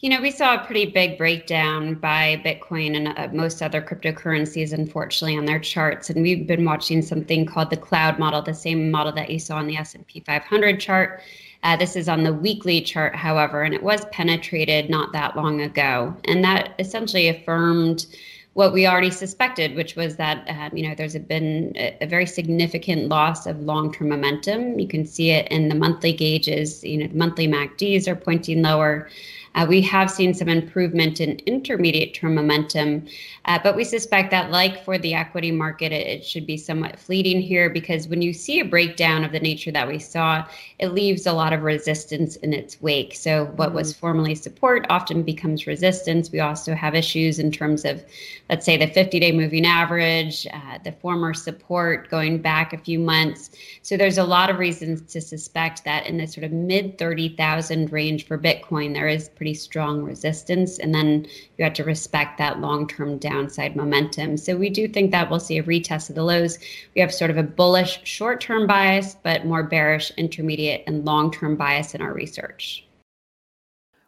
You 0.02 0.10
know, 0.10 0.20
we 0.20 0.32
saw 0.32 0.56
a 0.56 0.66
pretty 0.66 0.86
big 0.86 1.16
breakdown 1.16 1.94
by 1.94 2.42
Bitcoin 2.44 2.96
and 2.96 3.16
uh, 3.16 3.28
most 3.32 3.62
other 3.62 3.80
cryptocurrencies, 3.80 4.72
unfortunately, 4.72 5.38
on 5.38 5.44
their 5.44 5.60
charts. 5.60 6.10
And 6.10 6.22
we've 6.22 6.44
been 6.44 6.64
watching 6.64 7.02
something 7.02 7.46
called 7.46 7.70
the 7.70 7.76
cloud 7.76 8.18
model, 8.18 8.42
the 8.42 8.52
same 8.52 8.90
model 8.90 9.12
that 9.12 9.30
you 9.30 9.38
saw 9.38 9.58
on 9.58 9.68
the 9.68 9.76
S&P 9.76 10.18
500 10.18 10.80
chart. 10.80 11.20
Uh, 11.62 11.76
this 11.76 11.94
is 11.94 12.08
on 12.08 12.24
the 12.24 12.34
weekly 12.34 12.80
chart, 12.80 13.14
however, 13.14 13.62
and 13.62 13.72
it 13.72 13.82
was 13.84 14.04
penetrated 14.06 14.90
not 14.90 15.12
that 15.12 15.36
long 15.36 15.60
ago. 15.60 16.16
And 16.24 16.42
that 16.42 16.74
essentially 16.80 17.28
affirmed 17.28 18.06
what 18.54 18.72
we 18.72 18.88
already 18.88 19.10
suspected, 19.10 19.76
which 19.76 19.94
was 19.94 20.16
that 20.16 20.46
uh, 20.48 20.68
you 20.74 20.86
know 20.86 20.94
there's 20.94 21.16
been 21.16 21.72
a, 21.76 21.96
a, 22.02 22.06
very 22.06 22.26
significant 22.26 23.08
loss 23.08 23.46
of 23.46 23.58
long-term 23.60 24.10
momentum. 24.10 24.78
You 24.78 24.86
can 24.86 25.06
see 25.06 25.30
it 25.30 25.50
in 25.50 25.68
the 25.68 25.74
monthly 25.74 26.12
gauges. 26.12 26.84
You 26.84 26.98
know, 26.98 27.06
the 27.06 27.14
monthly 27.14 27.48
MACDs 27.48 28.06
are 28.08 28.16
pointing 28.16 28.60
lower. 28.60 29.08
Uh, 29.54 29.66
we 29.68 29.82
have 29.82 30.10
seen 30.10 30.32
some 30.32 30.48
improvement 30.48 31.20
in 31.20 31.38
intermediate 31.46 32.14
term 32.14 32.34
momentum, 32.34 33.06
uh, 33.44 33.58
but 33.62 33.76
we 33.76 33.84
suspect 33.84 34.30
that, 34.30 34.50
like 34.50 34.84
for 34.84 34.98
the 34.98 35.14
equity 35.14 35.50
market, 35.50 35.92
it, 35.92 36.06
it, 36.06 36.24
should 36.24 36.46
be 36.46 36.56
somewhat 36.56 36.98
fleeting 36.98 37.40
here 37.40 37.68
because 37.68 38.06
when 38.06 38.22
you 38.22 38.32
see 38.32 38.60
a 38.60 38.64
breakdown 38.64 39.24
of 39.24 39.32
the 39.32 39.40
nature 39.40 39.70
that 39.72 39.86
we 39.86 39.98
saw, 39.98 40.44
it 40.78 40.88
leaves 40.88 41.26
a 41.26 41.32
lot 41.32 41.52
of 41.52 41.62
resistance 41.62 42.36
in 42.36 42.52
its 42.52 42.80
wake. 42.80 43.14
So, 43.14 43.46
what 43.56 43.68
mm-hmm. 43.68 43.76
was 43.76 43.94
formerly 43.94 44.34
support 44.34 44.86
often 44.88 45.22
becomes 45.22 45.66
resistance. 45.66 46.30
We 46.30 46.40
also 46.40 46.74
have 46.74 46.94
issues 46.94 47.38
in 47.38 47.50
terms 47.50 47.84
of, 47.84 48.02
let's 48.48 48.64
say, 48.64 48.76
the 48.76 48.86
50 48.86 49.20
day 49.20 49.32
moving 49.32 49.66
average, 49.66 50.46
uh, 50.52 50.78
the 50.84 50.92
former 50.92 51.34
support 51.34 52.08
going 52.10 52.40
back 52.40 52.72
a 52.72 52.78
few 52.78 52.98
months. 52.98 53.50
So, 53.82 53.96
there's 53.96 54.18
a 54.18 54.24
lot 54.24 54.50
of 54.50 54.58
reasons 54.58 55.02
to 55.12 55.20
suspect 55.20 55.84
that 55.84 56.06
in 56.06 56.16
the 56.16 56.26
sort 56.26 56.44
of 56.44 56.52
mid 56.52 56.96
30,000 56.96 57.92
range 57.92 58.26
for 58.26 58.38
Bitcoin, 58.38 58.94
there 58.94 59.08
is 59.08 59.28
pretty 59.42 59.55
strong 59.55 60.05
resistance. 60.05 60.78
And 60.78 60.94
then 60.94 61.26
you 61.59 61.64
have 61.64 61.72
to 61.72 61.83
respect 61.83 62.38
that 62.38 62.61
long 62.61 62.87
term 62.87 63.18
downside 63.18 63.74
momentum. 63.74 64.37
So 64.37 64.57
we 64.57 64.70
do 64.70 64.87
think 64.87 65.11
that 65.11 65.28
we'll 65.28 65.40
see 65.40 65.59
a 65.59 65.64
retest 65.64 66.11
of 66.11 66.14
the 66.14 66.22
lows. 66.22 66.61
We 66.94 67.00
have 67.00 67.12
sort 67.12 67.33
of 67.33 67.37
a 67.37 67.42
bullish 67.42 67.98
short 68.05 68.40
term 68.40 68.68
bias, 68.68 69.16
but 69.24 69.44
more 69.44 69.64
bearish 69.64 70.12
intermediate 70.16 70.85
and 70.87 71.05
long 71.05 71.33
term 71.33 71.57
bias 71.57 71.92
in 71.92 72.00
our 72.00 72.14
research. 72.14 72.87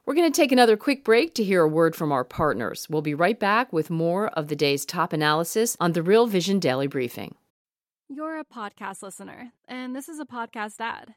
We're 0.06 0.14
going 0.14 0.30
to 0.30 0.36
take 0.40 0.52
another 0.52 0.76
quick 0.76 1.02
break 1.02 1.34
to 1.34 1.42
hear 1.42 1.62
a 1.62 1.68
word 1.68 1.96
from 1.96 2.12
our 2.12 2.22
partners. 2.22 2.86
We'll 2.88 3.02
be 3.02 3.14
right 3.14 3.40
back 3.40 3.72
with 3.72 3.90
more 3.90 4.28
of 4.28 4.46
the 4.46 4.54
day's 4.54 4.84
top 4.84 5.12
analysis 5.12 5.76
on 5.80 5.94
the 5.94 6.02
Real 6.02 6.28
Vision 6.28 6.60
Daily 6.60 6.86
Briefing. 6.86 7.34
You're 8.08 8.38
a 8.38 8.44
podcast 8.44 9.02
listener, 9.02 9.50
and 9.66 9.96
this 9.96 10.08
is 10.08 10.20
a 10.20 10.26
podcast 10.26 10.76
ad. 10.78 11.16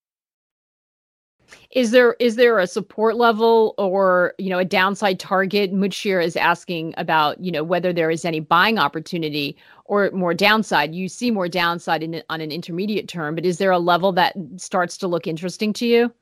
Is 1.71 1.91
there 1.91 2.15
is 2.19 2.35
there 2.35 2.59
a 2.59 2.67
support 2.67 3.15
level 3.15 3.73
or 3.77 4.33
you 4.37 4.49
know 4.49 4.59
a 4.59 4.65
downside 4.65 5.19
target? 5.19 5.73
Mudshir 5.73 6.23
is 6.23 6.35
asking 6.35 6.93
about 6.97 7.39
you 7.43 7.51
know 7.51 7.63
whether 7.63 7.93
there 7.93 8.11
is 8.11 8.25
any 8.25 8.39
buying 8.39 8.77
opportunity 8.77 9.57
or 9.85 10.11
more 10.11 10.33
downside. 10.33 10.93
You 10.93 11.09
see 11.09 11.31
more 11.31 11.47
downside 11.47 12.03
in, 12.03 12.23
on 12.29 12.41
an 12.41 12.51
intermediate 12.51 13.07
term, 13.07 13.35
but 13.35 13.45
is 13.45 13.57
there 13.57 13.71
a 13.71 13.79
level 13.79 14.11
that 14.13 14.35
starts 14.57 14.97
to 14.97 15.07
look 15.07 15.27
interesting 15.27 15.73
to 15.73 15.85
you? 15.85 16.13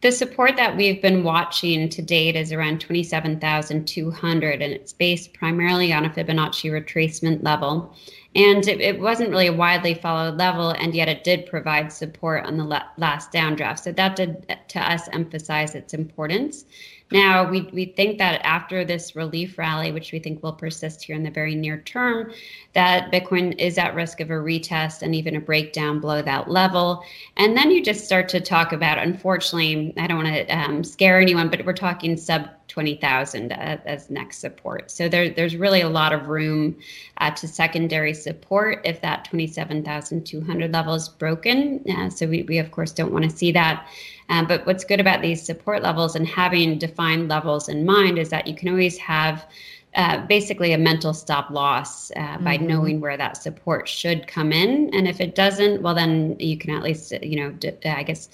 The 0.00 0.12
support 0.12 0.56
that 0.56 0.76
we've 0.76 1.00
been 1.00 1.24
watching 1.24 1.88
to 1.88 2.02
date 2.02 2.36
is 2.36 2.52
around 2.52 2.80
27,200, 2.80 4.62
and 4.62 4.72
it's 4.72 4.92
based 4.92 5.32
primarily 5.32 5.92
on 5.92 6.04
a 6.04 6.10
Fibonacci 6.10 6.70
retracement 6.70 7.42
level. 7.42 7.94
And 8.34 8.66
it, 8.66 8.80
it, 8.80 9.00
wasn't 9.00 9.30
really 9.30 9.46
a 9.46 9.52
widely 9.52 9.94
followed 9.94 10.36
level, 10.36 10.70
and 10.70 10.94
yet 10.94 11.08
it 11.08 11.24
did 11.24 11.46
provide 11.46 11.92
support 11.92 12.44
on 12.44 12.58
the 12.58 12.64
la- 12.64 12.88
last 12.98 13.32
downdraft. 13.32 13.78
So 13.78 13.92
that 13.92 14.16
did, 14.16 14.56
to 14.68 14.78
us, 14.80 15.08
emphasize 15.12 15.74
its 15.74 15.94
importance. 15.94 16.64
Now, 17.12 17.48
we, 17.48 17.62
we 17.72 17.84
think 17.84 18.18
that 18.18 18.40
after 18.44 18.84
this 18.84 19.14
relief 19.14 19.58
rally, 19.58 19.92
which 19.92 20.10
we 20.10 20.18
think 20.18 20.42
will 20.42 20.52
persist 20.52 21.04
here 21.04 21.14
in 21.14 21.22
the 21.22 21.30
very 21.30 21.54
near 21.54 21.80
term, 21.82 22.32
that 22.72 23.12
Bitcoin 23.12 23.58
is 23.58 23.78
at 23.78 23.94
risk 23.94 24.20
of 24.20 24.30
a 24.30 24.34
retest 24.34 25.02
and 25.02 25.14
even 25.14 25.36
a 25.36 25.40
breakdown 25.40 26.00
below 26.00 26.22
that 26.22 26.50
level. 26.50 27.04
And 27.36 27.56
then 27.56 27.70
you 27.70 27.84
just 27.84 28.04
start 28.04 28.28
to 28.30 28.40
talk 28.40 28.72
about, 28.72 28.98
unfortunately, 28.98 29.92
I 29.96 30.06
don't 30.06 30.24
want 30.24 30.34
to 30.34 30.46
um, 30.56 30.82
scare 30.82 31.20
anyone, 31.20 31.50
but 31.50 31.64
we're 31.64 31.74
talking 31.74 32.16
sub 32.16 32.48
20,000 32.74 33.52
uh, 33.52 33.76
as 33.84 34.10
next 34.10 34.38
support. 34.38 34.90
So 34.90 35.08
there, 35.08 35.30
there's 35.30 35.54
really 35.54 35.80
a 35.80 35.88
lot 35.88 36.12
of 36.12 36.26
room 36.26 36.76
uh, 37.18 37.30
to 37.30 37.46
secondary 37.46 38.12
support 38.12 38.80
if 38.84 39.00
that 39.00 39.24
27,200 39.26 40.72
level 40.72 40.94
is 40.94 41.08
broken. 41.08 41.84
Uh, 41.88 42.10
so 42.10 42.26
we, 42.26 42.42
we, 42.42 42.58
of 42.58 42.72
course, 42.72 42.90
don't 42.90 43.12
want 43.12 43.30
to 43.30 43.30
see 43.30 43.52
that. 43.52 43.86
Um, 44.28 44.48
but 44.48 44.66
what's 44.66 44.82
good 44.82 44.98
about 44.98 45.22
these 45.22 45.40
support 45.40 45.84
levels 45.84 46.16
and 46.16 46.26
having 46.26 46.76
defined 46.76 47.28
levels 47.28 47.68
in 47.68 47.86
mind 47.86 48.18
is 48.18 48.30
that 48.30 48.48
you 48.48 48.56
can 48.56 48.68
always 48.70 48.98
have 48.98 49.46
uh, 49.94 50.26
basically 50.26 50.72
a 50.72 50.78
mental 50.78 51.14
stop 51.14 51.50
loss 51.50 52.10
uh, 52.10 52.14
mm-hmm. 52.14 52.44
by 52.44 52.56
knowing 52.56 53.00
where 53.00 53.16
that 53.16 53.36
support 53.36 53.86
should 53.86 54.26
come 54.26 54.52
in. 54.52 54.92
And 54.92 55.06
if 55.06 55.20
it 55.20 55.36
doesn't, 55.36 55.80
well, 55.80 55.94
then 55.94 56.34
you 56.40 56.58
can 56.58 56.74
at 56.74 56.82
least, 56.82 57.12
you 57.22 57.36
know, 57.36 57.52
d- 57.52 57.70
I 57.84 58.02
guess, 58.02 58.30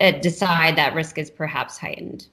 uh, 0.00 0.10
decide 0.10 0.74
that 0.74 0.92
risk 0.92 1.18
is 1.18 1.30
perhaps 1.30 1.78
heightened 1.78 2.26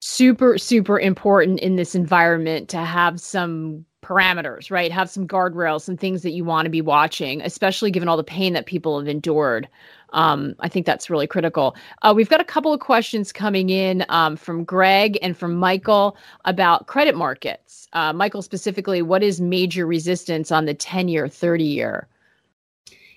super 0.00 0.56
super 0.56 0.98
important 0.98 1.60
in 1.60 1.76
this 1.76 1.94
environment 1.94 2.68
to 2.70 2.78
have 2.78 3.20
some 3.20 3.84
parameters 4.02 4.70
right? 4.70 4.90
Have 4.90 5.10
some 5.10 5.28
guardrails 5.28 5.82
some 5.82 5.96
things 5.96 6.22
that 6.22 6.30
you 6.30 6.42
want 6.44 6.66
to 6.66 6.70
be 6.70 6.80
watching 6.80 7.42
especially 7.42 7.90
given 7.90 8.08
all 8.08 8.16
the 8.16 8.24
pain 8.24 8.54
that 8.54 8.66
people 8.66 8.98
have 8.98 9.08
endured. 9.08 9.68
Um, 10.12 10.56
i 10.60 10.68
think 10.68 10.86
that's 10.86 11.08
really 11.10 11.26
critical. 11.26 11.76
Uh, 12.02 12.12
we've 12.16 12.30
got 12.30 12.40
a 12.40 12.44
couple 12.44 12.72
of 12.72 12.80
questions 12.80 13.30
coming 13.30 13.70
in 13.70 14.04
um, 14.08 14.36
from 14.36 14.64
greg 14.64 15.18
and 15.22 15.36
from 15.36 15.54
michael 15.54 16.16
about 16.46 16.86
credit 16.86 17.14
markets. 17.14 17.86
Uh, 17.92 18.12
michael 18.12 18.42
specifically 18.42 19.02
what 19.02 19.22
is 19.22 19.40
major 19.40 19.86
resistance 19.86 20.50
on 20.50 20.64
the 20.64 20.74
10 20.74 21.08
year 21.08 21.28
30 21.28 21.62
year 21.64 22.08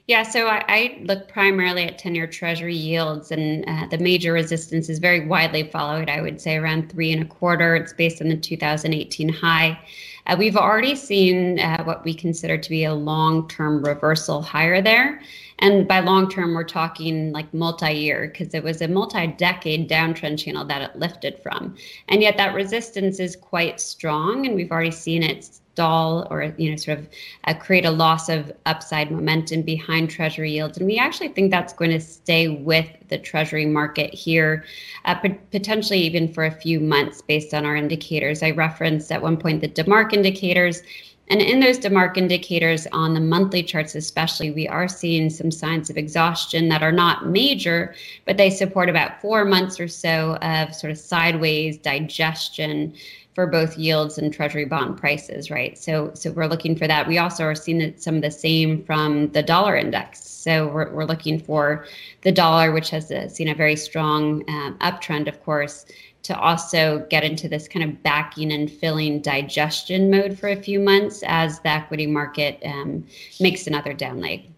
Yeah, 0.06 0.24
so 0.24 0.48
I, 0.48 0.66
I 0.68 1.02
look 1.04 1.30
primarily 1.30 1.84
at 1.84 1.98
10 1.98 2.14
year 2.14 2.28
Treasury 2.28 2.76
yields, 2.76 3.32
and 3.32 3.64
uh, 3.68 3.88
the 3.90 3.98
major 3.98 4.34
resistance 4.34 4.90
is 4.90 5.00
very 5.00 5.26
widely 5.26 5.64
followed. 5.64 6.10
I 6.10 6.20
would 6.20 6.42
say 6.42 6.58
around 6.58 6.92
three 6.92 7.14
and 7.14 7.22
a 7.22 7.26
quarter. 7.26 7.78
It's 7.78 7.94
based 7.94 8.22
on 8.22 8.28
the 8.28 8.36
2018 8.36 9.30
high. 9.30 9.80
Uh, 10.28 10.36
we've 10.38 10.58
already 10.58 10.96
seen 10.96 11.58
uh, 11.60 11.84
what 11.86 12.04
we 12.04 12.14
consider 12.14 12.58
to 12.58 12.70
be 12.70 12.84
a 12.84 12.94
long 12.94 13.48
term 13.48 13.82
reversal 13.82 14.42
higher 14.42 14.82
there. 14.82 15.22
And 15.60 15.88
by 15.88 16.02
long 16.02 16.30
term, 16.30 16.54
we're 16.54 16.66
talking 16.66 17.32
like 17.32 17.54
multi 17.54 17.94
year 17.94 18.28
because 18.28 18.54
it 18.54 18.64
was 18.64 18.82
a 18.82 18.90
multi 18.90 19.28
decade 19.28 19.90
downtrend 19.90 20.38
channel 20.38 20.66
that 20.66 20.82
it 20.82 20.98
lifted 20.98 21.40
from. 21.40 21.78
And 22.10 22.22
yet 22.22 22.36
that 22.36 22.54
resistance 22.54 23.22
is 23.22 23.38
quite 23.38 23.80
strong, 23.80 24.46
and 24.46 24.56
we've 24.56 24.72
already 24.72 24.92
seen 24.92 25.24
it 25.24 25.60
stall 25.74 26.28
or 26.30 26.54
you 26.58 26.70
know 26.70 26.76
sort 26.76 27.00
of 27.00 27.10
uh, 27.46 27.54
create 27.56 27.84
a 27.84 27.90
loss 27.90 28.30
of 28.30 28.52
upside 28.68 29.10
momentum 29.12 29.64
behind 29.64 30.10
treasury 30.10 30.52
yields. 30.52 30.78
And 30.78 30.86
we 30.86 31.00
actually 31.00 31.30
think 31.30 31.50
that's 31.50 31.74
going 31.74 31.90
to 31.92 32.00
stay 32.00 32.48
with 32.48 32.88
the 33.10 33.18
treasury 33.18 33.66
market 33.66 34.14
here 34.14 34.66
uh, 35.06 35.16
potentially 35.52 36.00
even 36.00 36.32
for 36.32 36.46
a 36.46 36.52
few 36.52 36.80
months 36.80 37.22
based 37.22 37.54
on 37.54 37.66
our 37.66 37.76
indicators. 37.76 38.44
I 38.44 38.52
referenced 38.52 39.12
at 39.12 39.22
one 39.22 39.38
point 39.38 39.62
the 39.62 39.70
DeMark 39.70 40.14
indicators. 40.14 40.84
And 41.30 41.42
in 41.42 41.62
those 41.62 41.80
DeMark 41.80 42.18
indicators 42.18 42.86
on 42.92 43.14
the 43.14 43.22
monthly 43.22 43.64
charts, 43.64 43.96
especially, 43.96 44.52
we 44.52 44.68
are 44.68 44.90
seeing 44.90 45.30
some 45.30 45.52
signs 45.52 45.90
of 45.90 45.96
exhaustion 45.96 46.68
that 46.68 46.84
are 46.84 46.92
not 46.92 47.28
major, 47.28 47.96
but 48.26 48.36
they 48.36 48.50
support 48.50 48.90
about 48.90 49.22
four 49.22 49.46
months 49.46 49.80
or 49.80 49.88
so 49.88 50.36
of 50.42 50.76
sort 50.76 50.92
of 50.92 50.98
sideways 50.98 51.78
digestion 51.78 52.94
for 53.34 53.48
both 53.48 53.78
yields 53.78 54.18
and 54.18 54.34
treasury 54.34 54.66
bond 54.66 54.98
prices, 54.98 55.50
right? 55.50 55.78
So, 55.78 56.12
so 56.14 56.32
we're 56.32 56.48
looking 56.48 56.76
for 56.76 56.88
that. 56.88 57.08
We 57.08 57.18
also 57.18 57.44
are 57.44 57.56
seeing 57.56 57.98
some 57.98 58.16
of 58.16 58.22
the 58.22 58.32
same 58.32 58.84
from 58.84 59.30
the 59.30 59.42
dollar 59.42 59.76
index. 59.76 60.24
So 60.24 60.68
we're, 60.68 60.92
we're 60.92 61.06
looking 61.06 61.40
for 61.40 61.86
the 62.22 62.32
dollar, 62.32 62.72
which 62.72 62.90
has 62.92 63.10
a, 63.10 63.30
seen 63.30 63.50
a 63.50 63.56
very 63.56 63.76
strong 63.76 64.44
um, 64.50 64.78
uptrend, 64.80 65.28
of 65.28 65.42
course, 65.44 65.86
to 66.24 66.38
also 66.38 67.06
get 67.10 67.24
into 67.24 67.50
this 67.50 67.68
kind 67.68 67.84
of 67.84 68.02
backing 68.04 68.52
and 68.52 68.72
filling 68.72 69.22
digestion 69.22 70.10
mode 70.10 70.38
for 70.38 70.50
a 70.50 70.56
few 70.56 70.80
months 70.80 71.24
as 71.26 71.60
the 71.62 71.70
equity 71.70 72.08
market 72.08 72.62
um, 72.66 73.06
makes 73.40 73.68
another 73.68 73.94
down 73.94 74.20
leg. 74.20 74.50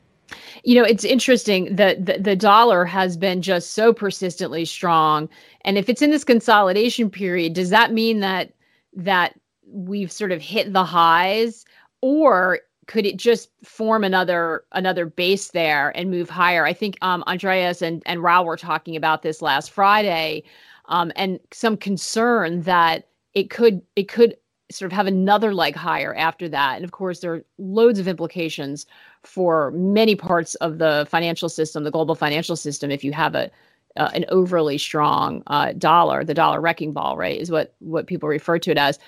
You 0.63 0.75
know, 0.75 0.83
it's 0.83 1.03
interesting 1.03 1.75
that 1.75 2.05
the, 2.05 2.17
the 2.17 2.35
dollar 2.35 2.85
has 2.85 3.17
been 3.17 3.41
just 3.41 3.73
so 3.73 3.93
persistently 3.93 4.65
strong. 4.65 5.29
And 5.61 5.77
if 5.77 5.89
it's 5.89 6.01
in 6.01 6.09
this 6.09 6.23
consolidation 6.23 7.09
period, 7.09 7.53
does 7.53 7.69
that 7.69 7.93
mean 7.93 8.19
that 8.21 8.51
that 8.95 9.39
we've 9.67 10.11
sort 10.11 10.31
of 10.31 10.41
hit 10.41 10.73
the 10.73 10.85
highs 10.85 11.65
or 12.01 12.59
could 12.87 13.05
it 13.05 13.17
just 13.17 13.49
form 13.63 14.03
another 14.03 14.63
another 14.73 15.05
base 15.05 15.49
there 15.49 15.95
and 15.97 16.11
move 16.11 16.29
higher? 16.29 16.65
I 16.65 16.73
think 16.73 16.97
um, 17.01 17.23
Andreas 17.27 17.81
and 17.81 18.03
and 18.05 18.21
Raoul 18.21 18.45
were 18.45 18.57
talking 18.57 18.95
about 18.95 19.21
this 19.23 19.41
last 19.41 19.71
Friday, 19.71 20.43
um, 20.85 21.11
and 21.15 21.39
some 21.51 21.77
concern 21.77 22.61
that 22.61 23.07
it 23.33 23.49
could 23.49 23.81
it 23.95 24.07
could 24.07 24.37
sort 24.71 24.91
of 24.91 24.95
have 24.95 25.07
another 25.07 25.53
leg 25.53 25.75
higher 25.75 26.13
after 26.15 26.49
that. 26.49 26.75
And 26.75 26.85
of 26.85 26.91
course, 26.91 27.19
there 27.19 27.33
are 27.33 27.45
loads 27.57 27.99
of 27.99 28.07
implications 28.07 28.85
for 29.23 29.71
many 29.71 30.15
parts 30.15 30.55
of 30.55 30.77
the 30.79 31.07
financial 31.09 31.49
system, 31.49 31.83
the 31.83 31.91
global 31.91 32.15
financial 32.15 32.55
system, 32.55 32.91
if 32.91 33.03
you 33.03 33.13
have 33.13 33.35
a 33.35 33.51
uh, 33.97 34.09
an 34.13 34.25
overly 34.29 34.77
strong 34.77 35.43
uh, 35.47 35.73
dollar, 35.73 36.23
the 36.23 36.33
dollar 36.33 36.61
wrecking 36.61 36.91
ball, 36.93 37.17
right, 37.17 37.39
is 37.39 37.51
what 37.51 37.75
what 37.79 38.07
people 38.07 38.29
refer 38.29 38.59
to 38.59 38.71
it 38.71 38.77
as. 38.77 38.99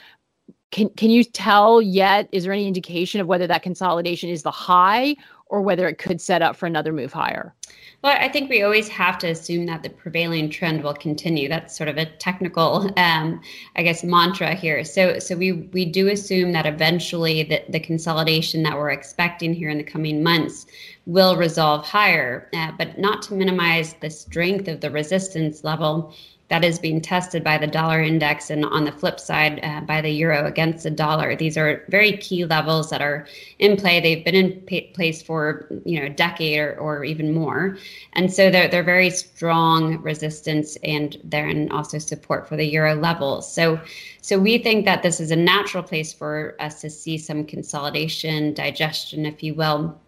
Can 0.71 0.89
can 0.89 1.09
you 1.09 1.23
tell 1.23 1.81
yet? 1.81 2.27
Is 2.31 2.43
there 2.43 2.53
any 2.53 2.67
indication 2.67 3.21
of 3.21 3.27
whether 3.27 3.47
that 3.47 3.63
consolidation 3.63 4.29
is 4.29 4.43
the 4.43 4.51
high 4.51 5.15
or 5.49 5.61
whether 5.61 5.87
it 5.87 5.97
could 5.97 6.21
set 6.21 6.41
up 6.41 6.55
for 6.55 6.65
another 6.65 6.93
move 6.93 7.13
higher? 7.13 7.53
Well, 8.03 8.15
I 8.19 8.29
think 8.29 8.49
we 8.49 8.61
always 8.61 8.87
have 8.89 9.17
to 9.19 9.27
assume 9.27 9.65
that 9.65 9.81
the 9.81 9.89
prevailing 9.89 10.51
trend 10.51 10.83
will 10.83 10.93
continue. 10.93 11.49
That's 11.49 11.75
sort 11.75 11.89
of 11.89 11.97
a 11.97 12.05
technical, 12.05 12.91
um, 12.97 13.41
I 13.75 13.83
guess, 13.83 14.03
mantra 14.03 14.53
here. 14.53 14.83
So, 14.83 15.17
so 15.17 15.35
we 15.35 15.51
we 15.73 15.83
do 15.85 16.09
assume 16.09 16.51
that 16.51 16.67
eventually 16.67 17.43
the, 17.43 17.63
the 17.69 17.79
consolidation 17.79 18.61
that 18.63 18.77
we're 18.77 18.91
expecting 18.91 19.53
here 19.53 19.69
in 19.69 19.77
the 19.77 19.83
coming 19.83 20.21
months 20.21 20.67
will 21.07 21.35
resolve 21.37 21.85
higher, 21.85 22.49
uh, 22.53 22.71
but 22.77 22.99
not 22.99 23.23
to 23.23 23.33
minimize 23.33 23.93
the 23.95 24.09
strength 24.09 24.67
of 24.67 24.81
the 24.81 24.91
resistance 24.91 25.63
level 25.63 26.13
that 26.49 26.63
is 26.63 26.79
being 26.79 27.01
tested 27.01 27.43
by 27.43 27.57
the 27.57 27.67
dollar 27.67 28.01
index. 28.01 28.49
And 28.49 28.65
on 28.65 28.85
the 28.85 28.91
flip 28.91 29.19
side 29.19 29.59
uh, 29.63 29.81
by 29.81 30.01
the 30.01 30.09
euro 30.09 30.45
against 30.45 30.83
the 30.83 30.91
dollar 30.91 31.35
these 31.35 31.57
are 31.57 31.83
very 31.89 32.17
key 32.17 32.45
levels 32.45 32.89
that 32.89 33.01
are 33.01 33.27
in 33.59 33.77
play. 33.77 33.99
They've 33.99 34.23
been 34.23 34.35
in 34.35 34.61
p- 34.61 34.91
place 34.93 35.21
for 35.21 35.67
you 35.85 35.99
know 35.99 36.05
a 36.05 36.09
decade 36.09 36.59
or, 36.59 36.77
or 36.77 37.03
even 37.03 37.33
more. 37.33 37.77
And 38.13 38.31
so 38.31 38.49
they're, 38.49 38.67
they're 38.67 38.83
very 38.83 39.09
strong 39.09 40.01
resistance 40.01 40.77
and 40.83 41.17
they're 41.23 41.67
also 41.71 41.97
support 41.97 42.47
for 42.47 42.55
the 42.55 42.65
euro 42.65 42.95
levels 42.95 43.51
so 43.51 43.79
so 44.21 44.37
we 44.37 44.57
think 44.57 44.85
that 44.85 45.03
this 45.03 45.19
is 45.19 45.31
a 45.31 45.35
natural 45.35 45.83
place 45.83 46.13
for 46.13 46.55
us 46.59 46.81
to 46.81 46.89
see 46.89 47.17
some 47.17 47.45
consolidation 47.45 48.53
digestion 48.53 49.25
if 49.25 49.41
you 49.43 49.53
will 49.53 49.99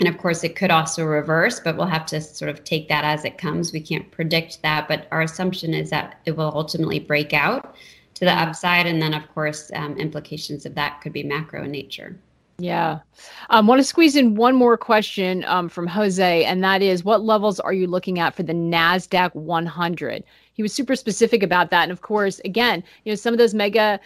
and 0.00 0.08
of 0.08 0.18
course, 0.18 0.42
it 0.42 0.56
could 0.56 0.70
also 0.70 1.04
reverse, 1.04 1.60
but 1.60 1.76
we'll 1.76 1.86
have 1.86 2.06
to 2.06 2.20
sort 2.20 2.50
of 2.50 2.64
take 2.64 2.88
that 2.88 3.04
as 3.04 3.24
it 3.24 3.38
comes. 3.38 3.72
We 3.72 3.80
can't 3.80 4.10
predict 4.10 4.60
that, 4.62 4.88
but 4.88 5.06
our 5.12 5.22
assumption 5.22 5.72
is 5.72 5.90
that 5.90 6.20
it 6.26 6.36
will 6.36 6.52
ultimately 6.54 6.98
break 6.98 7.32
out 7.32 7.76
to 8.14 8.24
the 8.24 8.32
upside. 8.32 8.86
And 8.86 9.00
then, 9.00 9.14
of 9.14 9.28
course, 9.32 9.70
um, 9.74 9.96
implications 9.96 10.66
of 10.66 10.74
that 10.74 11.00
could 11.00 11.12
be 11.12 11.22
macro 11.22 11.64
in 11.64 11.70
nature. 11.70 12.16
Yeah. 12.58 13.00
I 13.50 13.58
um, 13.58 13.66
want 13.66 13.80
to 13.80 13.84
squeeze 13.84 14.14
in 14.14 14.36
one 14.36 14.54
more 14.54 14.76
question 14.76 15.44
um, 15.44 15.68
from 15.68 15.86
Jose, 15.88 16.44
and 16.44 16.62
that 16.62 16.82
is 16.82 17.04
what 17.04 17.22
levels 17.22 17.58
are 17.58 17.72
you 17.72 17.86
looking 17.86 18.20
at 18.20 18.34
for 18.34 18.44
the 18.44 18.52
NASDAQ 18.52 19.34
100? 19.34 20.24
He 20.52 20.62
was 20.62 20.72
super 20.72 20.94
specific 20.94 21.42
about 21.42 21.70
that. 21.70 21.84
And 21.84 21.92
of 21.92 22.02
course, 22.02 22.40
again, 22.44 22.84
you 23.04 23.10
know, 23.10 23.16
some 23.16 23.34
of 23.34 23.38
those 23.38 23.54
mega 23.54 23.98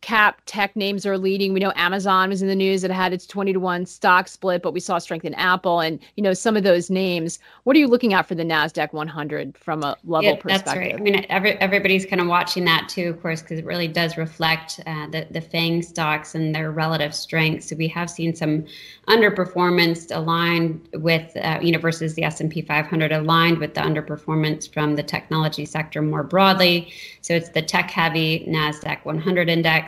cap 0.00 0.40
tech 0.46 0.76
names 0.76 1.06
are 1.06 1.18
leading. 1.18 1.52
We 1.52 1.60
know 1.60 1.72
Amazon 1.76 2.28
was 2.28 2.42
in 2.42 2.48
the 2.48 2.54
news; 2.54 2.84
it 2.84 2.90
had 2.90 3.12
its 3.12 3.26
twenty 3.26 3.52
to 3.52 3.60
one 3.60 3.86
stock 3.86 4.28
split, 4.28 4.62
but 4.62 4.72
we 4.72 4.80
saw 4.80 4.98
strength 4.98 5.24
in 5.24 5.34
Apple 5.34 5.80
and 5.80 5.98
you 6.16 6.22
know 6.22 6.32
some 6.32 6.56
of 6.56 6.62
those 6.62 6.90
names. 6.90 7.38
What 7.64 7.76
are 7.76 7.78
you 7.78 7.88
looking 7.88 8.14
at 8.14 8.26
for 8.26 8.34
the 8.34 8.44
Nasdaq 8.44 8.92
100 8.92 9.56
from 9.56 9.82
a 9.82 9.96
level 10.04 10.30
yeah, 10.30 10.36
perspective? 10.36 10.64
That's 10.64 10.76
right. 10.76 10.94
I 10.94 10.98
mean, 10.98 11.26
every, 11.28 11.52
everybody's 11.60 12.06
kind 12.06 12.20
of 12.20 12.28
watching 12.28 12.64
that 12.66 12.88
too, 12.88 13.10
of 13.10 13.20
course, 13.20 13.42
because 13.42 13.58
it 13.58 13.64
really 13.64 13.88
does 13.88 14.16
reflect 14.16 14.80
uh, 14.86 15.06
the 15.08 15.26
the 15.30 15.40
Fang 15.40 15.82
stocks 15.82 16.34
and 16.34 16.54
their 16.54 16.70
relative 16.70 17.14
strength. 17.14 17.64
So 17.64 17.76
we 17.76 17.88
have 17.88 18.10
seen 18.10 18.34
some 18.34 18.64
underperformance 19.08 20.14
aligned 20.14 20.88
with 20.94 21.36
uh, 21.36 21.58
you 21.62 21.72
know 21.72 21.78
versus 21.78 22.14
the 22.14 22.24
S 22.24 22.40
and 22.40 22.50
P 22.50 22.62
500 22.62 23.12
aligned 23.12 23.58
with 23.58 23.74
the 23.74 23.80
underperformance 23.80 24.72
from 24.72 24.96
the 24.96 25.02
technology 25.02 25.64
sector 25.64 26.02
more 26.02 26.22
broadly. 26.22 26.92
So 27.20 27.34
it's 27.34 27.50
the 27.50 27.62
tech 27.62 27.90
heavy 27.90 28.46
Nasdaq 28.48 29.04
100 29.04 29.48
index 29.48 29.85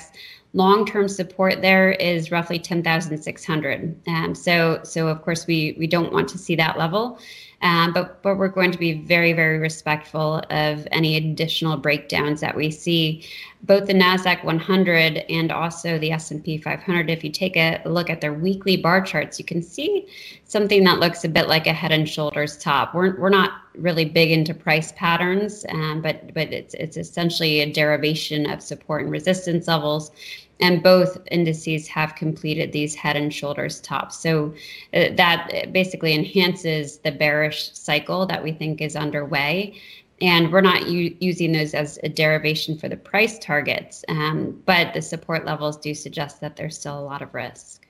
long-term 0.55 1.09
support 1.09 1.61
there 1.61 1.93
is 1.93 2.31
roughly 2.31 2.59
10,600. 2.59 4.01
Um, 4.09 4.35
so, 4.35 4.81
so 4.83 5.09
of 5.09 5.23
course 5.23 5.47
we 5.47 5.77
we 5.79 5.87
don't 5.87 6.13
want 6.13 6.29
to 6.31 6.39
see 6.39 6.57
that 6.57 6.79
level, 6.79 7.19
um, 7.61 7.93
but 7.93 8.23
but 8.23 8.37
we're 8.37 8.49
going 8.49 8.71
to 8.71 8.79
be 8.79 8.93
very 8.93 9.33
very 9.33 9.59
respectful 9.59 10.43
of 10.51 10.87
any 10.93 11.17
additional 11.17 11.77
breakdowns 11.77 12.41
that 12.41 12.57
we 12.57 12.71
see, 12.71 13.25
both 13.63 13.87
the 13.87 13.95
Nasdaq 13.95 14.45
100 14.45 15.25
and 15.29 15.51
also 15.51 15.99
the 15.99 16.13
S&P 16.13 16.59
500. 16.59 17.11
If 17.11 17.25
you 17.25 17.31
take 17.31 17.57
a 17.57 17.83
look 17.85 18.11
at 18.11 18.21
their 18.21 18.33
weekly 18.33 18.77
bar 18.77 19.03
charts, 19.03 19.39
you 19.39 19.45
can 19.45 19.63
see 19.63 20.07
something 20.45 20.85
that 20.85 21.01
looks 21.01 21.25
a 21.25 21.29
bit 21.29 21.49
like 21.49 21.67
a 21.67 21.73
head 21.73 21.91
and 21.91 22.09
shoulders 22.09 22.57
top. 22.59 22.95
We're 22.95 23.19
we're 23.19 23.29
not 23.29 23.53
really 23.75 24.05
big 24.05 24.31
into 24.31 24.55
price 24.55 24.93
patterns, 24.93 25.65
um, 25.71 26.01
but 26.01 26.33
but 26.35 26.53
it's 26.53 26.75
it's 26.75 26.97
essentially 26.97 27.61
a 27.61 27.73
derivation 27.73 28.49
of 28.49 28.63
support 28.63 29.03
and 29.03 29.11
resistance 29.11 29.67
levels, 29.67 30.13
and 30.61 30.83
both 30.83 31.19
indices 31.31 31.87
have 31.89 32.15
completed 32.15 32.73
these 32.73 32.95
head 32.95 33.17
and 33.17 33.33
shoulders 33.33 33.81
tops. 33.81 34.19
So 34.19 34.55
uh, 34.95 35.11
that 35.17 35.73
basically 35.73 36.15
enhances 36.15 36.99
the 36.99 37.13
bearish 37.13 37.73
cycle 37.75 38.27
that 38.27 38.43
we 38.43 38.53
think 38.53 38.81
is 38.81 38.97
underway. 38.97 39.75
And 40.21 40.53
we're 40.53 40.61
not 40.61 40.89
u- 40.89 41.17
using 41.21 41.53
those 41.53 41.75
as 41.75 41.99
a 42.03 42.09
derivation 42.09 42.77
for 42.77 42.89
the 42.89 42.97
price 42.97 43.39
targets, 43.39 44.05
um, 44.09 44.61
but 44.67 44.93
the 44.93 45.03
support 45.03 45.45
levels 45.45 45.77
do 45.77 45.95
suggest 45.95 46.41
that 46.41 46.57
there's 46.57 46.77
still 46.77 46.99
a 46.99 47.01
lot 47.01 47.23
of 47.23 47.33
risk. 47.33 47.87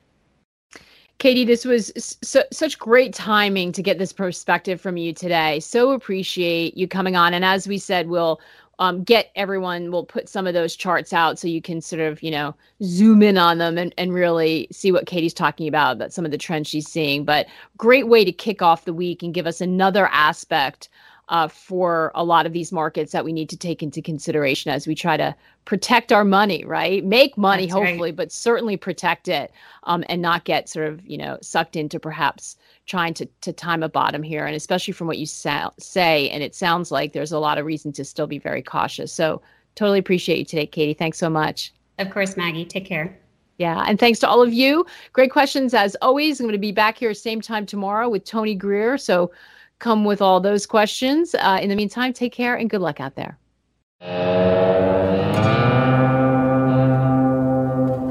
Katie, 1.18 1.44
this 1.44 1.64
was 1.64 1.90
su- 2.22 2.42
such 2.52 2.78
great 2.78 3.12
timing 3.12 3.72
to 3.72 3.82
get 3.82 3.98
this 3.98 4.12
perspective 4.12 4.80
from 4.80 4.96
you 4.96 5.12
today. 5.12 5.58
So 5.58 5.90
appreciate 5.90 6.76
you 6.76 6.86
coming 6.86 7.16
on. 7.16 7.34
And 7.34 7.44
as 7.44 7.66
we 7.66 7.78
said, 7.78 8.08
we'll 8.08 8.40
um, 8.78 9.02
get 9.02 9.30
everyone, 9.34 9.90
we'll 9.90 10.04
put 10.04 10.28
some 10.28 10.46
of 10.46 10.54
those 10.54 10.76
charts 10.76 11.12
out 11.12 11.38
so 11.38 11.48
you 11.48 11.60
can 11.60 11.80
sort 11.80 12.00
of, 12.00 12.22
you 12.22 12.30
know, 12.30 12.54
zoom 12.82 13.22
in 13.22 13.36
on 13.36 13.58
them 13.58 13.76
and, 13.76 13.92
and 13.98 14.14
really 14.14 14.68
see 14.70 14.92
what 14.92 15.06
Katie's 15.06 15.34
talking 15.34 15.66
about, 15.66 15.96
about 15.96 16.12
some 16.12 16.24
of 16.24 16.30
the 16.30 16.38
trends 16.38 16.68
she's 16.68 16.88
seeing. 16.88 17.24
But 17.24 17.46
great 17.76 18.08
way 18.08 18.24
to 18.24 18.32
kick 18.32 18.62
off 18.62 18.84
the 18.84 18.92
week 18.92 19.22
and 19.22 19.34
give 19.34 19.46
us 19.46 19.60
another 19.60 20.06
aspect 20.12 20.88
uh, 21.28 21.48
for 21.48 22.10
a 22.14 22.24
lot 22.24 22.46
of 22.46 22.52
these 22.52 22.72
markets 22.72 23.12
that 23.12 23.24
we 23.24 23.32
need 23.32 23.48
to 23.50 23.56
take 23.56 23.82
into 23.82 24.00
consideration 24.00 24.70
as 24.70 24.86
we 24.86 24.94
try 24.94 25.16
to 25.16 25.34
protect 25.66 26.12
our 26.12 26.24
money, 26.24 26.64
right? 26.64 27.04
Make 27.04 27.36
money, 27.36 27.66
That's 27.66 27.74
hopefully, 27.74 28.10
right. 28.10 28.16
but 28.16 28.32
certainly 28.32 28.76
protect 28.76 29.28
it 29.28 29.52
um, 29.84 30.04
and 30.08 30.22
not 30.22 30.44
get 30.44 30.68
sort 30.68 30.86
of, 30.86 31.04
you 31.06 31.18
know, 31.18 31.36
sucked 31.42 31.76
into 31.76 32.00
perhaps 32.00 32.56
trying 32.88 33.14
to, 33.14 33.26
to 33.42 33.52
time 33.52 33.82
a 33.82 33.88
bottom 33.88 34.22
here. 34.22 34.46
And 34.46 34.56
especially 34.56 34.92
from 34.92 35.06
what 35.06 35.18
you 35.18 35.26
sa- 35.26 35.70
say, 35.78 36.28
and 36.30 36.42
it 36.42 36.54
sounds 36.54 36.90
like 36.90 37.12
there's 37.12 37.32
a 37.32 37.38
lot 37.38 37.58
of 37.58 37.66
reason 37.66 37.92
to 37.92 38.04
still 38.04 38.26
be 38.26 38.38
very 38.38 38.62
cautious. 38.62 39.12
So 39.12 39.40
totally 39.76 39.98
appreciate 39.98 40.38
you 40.38 40.44
today, 40.44 40.66
Katie. 40.66 40.94
Thanks 40.94 41.18
so 41.18 41.30
much. 41.30 41.72
Of 41.98 42.10
course, 42.10 42.36
Maggie. 42.36 42.64
Take 42.64 42.86
care. 42.86 43.16
Yeah, 43.58 43.84
and 43.86 43.98
thanks 43.98 44.20
to 44.20 44.28
all 44.28 44.40
of 44.40 44.52
you. 44.52 44.86
Great 45.12 45.32
questions 45.32 45.74
as 45.74 45.96
always. 46.00 46.40
I'm 46.40 46.46
going 46.46 46.52
to 46.52 46.58
be 46.58 46.72
back 46.72 46.96
here 46.96 47.12
same 47.12 47.40
time 47.40 47.66
tomorrow 47.66 48.08
with 48.08 48.24
Tony 48.24 48.54
Greer. 48.54 48.96
So 48.96 49.32
come 49.80 50.04
with 50.04 50.22
all 50.22 50.40
those 50.40 50.64
questions. 50.64 51.34
Uh, 51.34 51.58
in 51.60 51.68
the 51.68 51.76
meantime, 51.76 52.12
take 52.12 52.32
care 52.32 52.54
and 52.54 52.70
good 52.70 52.80
luck 52.80 53.00
out 53.00 53.16
there. 53.16 53.36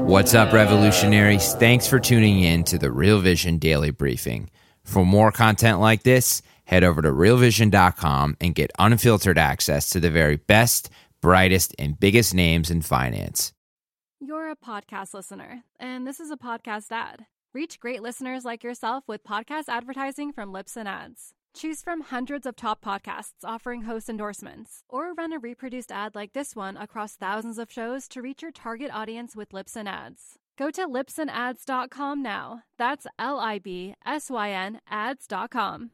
What's 0.06 0.34
up, 0.34 0.52
revolutionaries? 0.52 1.54
Thanks 1.54 1.86
for 1.86 1.98
tuning 1.98 2.40
in 2.40 2.64
to 2.64 2.78
the 2.78 2.90
Real 2.90 3.20
Vision 3.20 3.58
Daily 3.58 3.90
Briefing. 3.90 4.50
For 4.88 5.04
more 5.04 5.30
content 5.30 5.80
like 5.80 6.02
this, 6.02 6.40
head 6.64 6.82
over 6.82 7.02
to 7.02 7.10
realvision.com 7.10 8.38
and 8.40 8.54
get 8.54 8.72
unfiltered 8.78 9.36
access 9.36 9.90
to 9.90 10.00
the 10.00 10.10
very 10.10 10.36
best, 10.36 10.88
brightest, 11.20 11.74
and 11.78 12.00
biggest 12.00 12.32
names 12.32 12.70
in 12.70 12.80
finance. 12.80 13.52
You're 14.18 14.50
a 14.50 14.56
podcast 14.56 15.12
listener, 15.12 15.62
and 15.78 16.06
this 16.06 16.20
is 16.20 16.30
a 16.30 16.38
podcast 16.38 16.90
ad. 16.90 17.26
Reach 17.52 17.78
great 17.78 18.00
listeners 18.00 18.46
like 18.46 18.64
yourself 18.64 19.04
with 19.06 19.24
podcast 19.24 19.64
advertising 19.68 20.32
from 20.32 20.54
Libsyn 20.54 20.86
Ads. 20.86 21.34
Choose 21.54 21.82
from 21.82 22.00
hundreds 22.00 22.46
of 22.46 22.56
top 22.56 22.82
podcasts 22.82 23.44
offering 23.44 23.82
host 23.82 24.08
endorsements, 24.08 24.84
or 24.88 25.12
run 25.12 25.34
a 25.34 25.38
reproduced 25.38 25.92
ad 25.92 26.14
like 26.14 26.32
this 26.32 26.56
one 26.56 26.78
across 26.78 27.14
thousands 27.14 27.58
of 27.58 27.70
shows 27.70 28.08
to 28.08 28.22
reach 28.22 28.40
your 28.40 28.52
target 28.52 28.90
audience 28.90 29.36
with 29.36 29.50
Libsyn 29.50 29.86
Ads. 29.86 30.38
Go 30.58 30.72
to 30.72 30.88
libsynads.com 30.88 32.20
now. 32.20 32.62
That's 32.78 33.06
L 33.16 33.38
I 33.38 33.60
B 33.60 33.94
S 34.04 34.28
Y 34.28 34.50
N 34.50 34.80
ads.com. 34.90 35.92